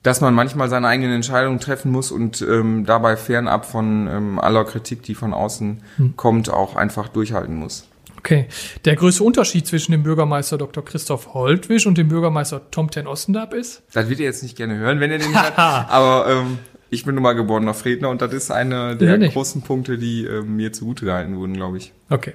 dass 0.03 0.21
man 0.21 0.33
manchmal 0.33 0.69
seine 0.69 0.87
eigenen 0.87 1.13
Entscheidungen 1.13 1.59
treffen 1.59 1.91
muss 1.91 2.11
und 2.11 2.41
ähm, 2.41 2.85
dabei 2.85 3.17
fernab 3.17 3.65
von 3.65 4.07
ähm, 4.07 4.39
aller 4.39 4.63
Kritik, 4.65 5.03
die 5.03 5.15
von 5.15 5.33
außen 5.33 5.81
hm. 5.97 6.15
kommt, 6.15 6.49
auch 6.49 6.75
einfach 6.75 7.07
durchhalten 7.07 7.55
muss. 7.55 7.87
Okay. 8.17 8.47
Der 8.85 8.95
größte 8.95 9.23
Unterschied 9.23 9.67
zwischen 9.67 9.91
dem 9.91 10.03
Bürgermeister 10.03 10.57
Dr. 10.57 10.83
Christoph 10.83 11.33
Holtwisch 11.33 11.85
und 11.85 11.97
dem 11.97 12.09
Bürgermeister 12.09 12.69
Tom 12.71 12.89
ten 12.89 13.07
Ostendab 13.07 13.53
ist? 13.53 13.83
Das 13.93 14.09
wird 14.09 14.19
ihr 14.19 14.25
jetzt 14.25 14.43
nicht 14.43 14.57
gerne 14.57 14.75
hören, 14.77 14.99
wenn 14.99 15.11
ihr 15.11 15.19
den 15.19 15.33
hört. 15.33 15.53
aber 15.57 16.25
ähm, 16.29 16.59
ich 16.89 17.05
bin 17.05 17.15
nun 17.15 17.23
mal 17.23 17.33
geborener 17.33 17.73
Fredner 17.73 18.09
und 18.09 18.21
das 18.21 18.33
ist 18.33 18.51
einer 18.51 18.95
der 18.95 19.17
ja, 19.17 19.27
großen 19.29 19.61
Punkte, 19.61 19.97
die 19.97 20.25
ähm, 20.25 20.55
mir 20.55 20.73
zugute 20.73 21.05
gehalten 21.05 21.37
wurden, 21.37 21.53
glaube 21.53 21.77
ich. 21.77 21.93
Okay. 22.09 22.33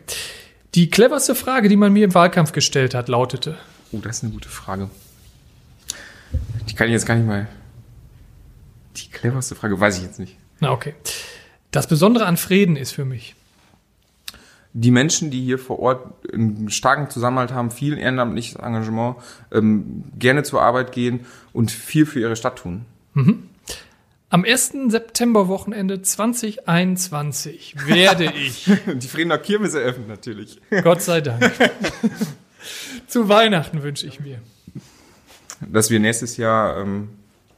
Die 0.75 0.89
cleverste 0.89 1.35
Frage, 1.35 1.69
die 1.69 1.77
man 1.77 1.93
mir 1.93 2.05
im 2.05 2.15
Wahlkampf 2.15 2.53
gestellt 2.53 2.95
hat, 2.95 3.09
lautete. 3.09 3.57
Oh, 3.93 3.99
das 4.03 4.19
ist 4.19 4.25
eine 4.25 4.33
gute 4.33 4.49
Frage. 4.49 4.89
Die 6.69 6.75
kann 6.75 6.87
ich 6.89 6.93
jetzt 6.93 7.07
gar 7.07 7.15
nicht 7.17 7.27
mal 7.27 7.49
die 8.97 9.09
cleverste 9.09 9.55
Frage 9.55 9.79
weiß 9.79 9.99
ich 9.99 10.05
jetzt 10.05 10.19
nicht. 10.19 10.37
Na, 10.61 10.71
okay. 10.73 10.95
Das 11.71 11.87
Besondere 11.87 12.27
an 12.27 12.37
Frieden 12.37 12.77
ist 12.77 12.93
für 12.93 13.05
mich. 13.05 13.35
Die 14.75 14.91
Menschen, 14.91 15.31
die 15.31 15.43
hier 15.43 15.59
vor 15.59 15.79
Ort 15.81 16.33
einen 16.33 16.71
starken 16.71 17.11
Zusammenhalt 17.11 17.53
haben, 17.53 17.71
viel 17.71 17.99
ehrenamtliches 17.99 18.57
Engagement, 18.57 19.17
ähm, 19.51 20.05
gerne 20.19 20.45
zur 20.45 20.63
Arbeit 20.63 20.93
gehen 20.93 21.27
und 21.53 21.71
viel 21.71 22.07
für 22.07 22.21
ihre 22.21 22.37
Stadt 22.37 22.57
tun. 22.59 22.87
Mhm. 23.15 23.49
Am 24.31 24.45
1. 24.47 24.73
September-Wochenende 24.89 26.01
2021 26.01 27.87
werde 27.87 28.33
ich. 28.35 28.71
die 28.95 29.09
Friedener 29.09 29.37
Kirmes 29.37 29.75
eröffnen 29.75 30.09
natürlich. 30.09 30.59
Gott 30.83 31.03
sei 31.03 31.21
Dank. 31.21 31.53
Zu 33.09 33.29
Weihnachten 33.29 33.83
wünsche 33.83 34.07
ich 34.07 34.21
mir. 34.21 34.39
Dass 35.71 35.91
wir 35.91 36.01
nächstes 36.01 36.37
Jahr 36.37 36.79
ähm, 36.79 37.09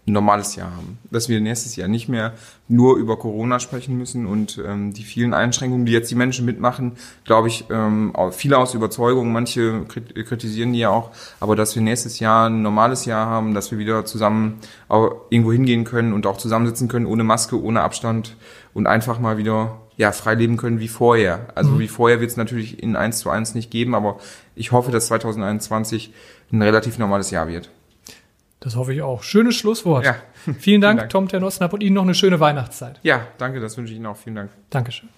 ein 0.06 0.12
normales 0.12 0.54
Jahr 0.56 0.70
haben. 0.70 0.98
Dass 1.10 1.28
wir 1.28 1.40
nächstes 1.40 1.76
Jahr 1.76 1.88
nicht 1.88 2.08
mehr 2.08 2.34
nur 2.68 2.96
über 2.96 3.18
Corona 3.18 3.58
sprechen 3.58 3.96
müssen 3.96 4.26
und 4.26 4.62
ähm, 4.64 4.92
die 4.92 5.02
vielen 5.02 5.32
Einschränkungen, 5.32 5.86
die 5.86 5.92
jetzt 5.92 6.10
die 6.10 6.14
Menschen 6.14 6.44
mitmachen, 6.44 6.92
glaube 7.24 7.48
ich, 7.48 7.64
ähm, 7.70 8.12
viele 8.32 8.58
aus 8.58 8.74
Überzeugung, 8.74 9.32
manche 9.32 9.84
kritisieren 9.84 10.74
die 10.74 10.80
ja 10.80 10.90
auch, 10.90 11.10
aber 11.40 11.56
dass 11.56 11.74
wir 11.74 11.82
nächstes 11.82 12.20
Jahr 12.20 12.50
ein 12.50 12.60
normales 12.60 13.06
Jahr 13.06 13.26
haben, 13.26 13.54
dass 13.54 13.70
wir 13.70 13.78
wieder 13.78 14.04
zusammen 14.04 14.60
auch 14.88 15.22
irgendwo 15.30 15.52
hingehen 15.52 15.84
können 15.84 16.12
und 16.12 16.26
auch 16.26 16.36
zusammensitzen 16.36 16.88
können, 16.88 17.06
ohne 17.06 17.24
Maske, 17.24 17.60
ohne 17.60 17.80
Abstand 17.80 18.36
und 18.74 18.86
einfach 18.86 19.18
mal 19.18 19.38
wieder 19.38 19.80
ja, 19.96 20.12
frei 20.12 20.34
leben 20.34 20.56
können 20.56 20.80
wie 20.80 20.88
vorher. 20.88 21.46
Also 21.54 21.70
mhm. 21.72 21.78
wie 21.78 21.88
vorher 21.88 22.20
wird 22.20 22.30
es 22.30 22.36
natürlich 22.36 22.82
in 22.82 22.96
eins 22.96 23.20
zu 23.20 23.30
eins 23.30 23.54
nicht 23.54 23.70
geben, 23.70 23.94
aber 23.94 24.18
ich 24.54 24.72
hoffe, 24.72 24.90
dass 24.90 25.06
2021 25.06 26.12
ein 26.52 26.60
relativ 26.60 26.98
normales 26.98 27.30
Jahr 27.30 27.48
wird. 27.48 27.70
Das 28.64 28.76
hoffe 28.76 28.94
ich 28.94 29.02
auch. 29.02 29.22
Schönes 29.22 29.56
Schlusswort. 29.56 30.06
Ja. 30.06 30.16
Vielen 30.44 30.54
Dank, 30.54 30.62
Vielen 30.62 30.80
Dank. 30.96 31.10
Tom 31.10 31.28
Ternosnap, 31.28 31.74
und 31.74 31.82
Ihnen 31.82 31.94
noch 31.94 32.02
eine 32.02 32.14
schöne 32.14 32.40
Weihnachtszeit. 32.40 32.98
Ja, 33.02 33.26
danke, 33.36 33.60
das 33.60 33.76
wünsche 33.76 33.92
ich 33.92 33.98
Ihnen 33.98 34.06
auch. 34.06 34.16
Vielen 34.16 34.36
Dank. 34.36 34.50
Dankeschön. 34.70 35.10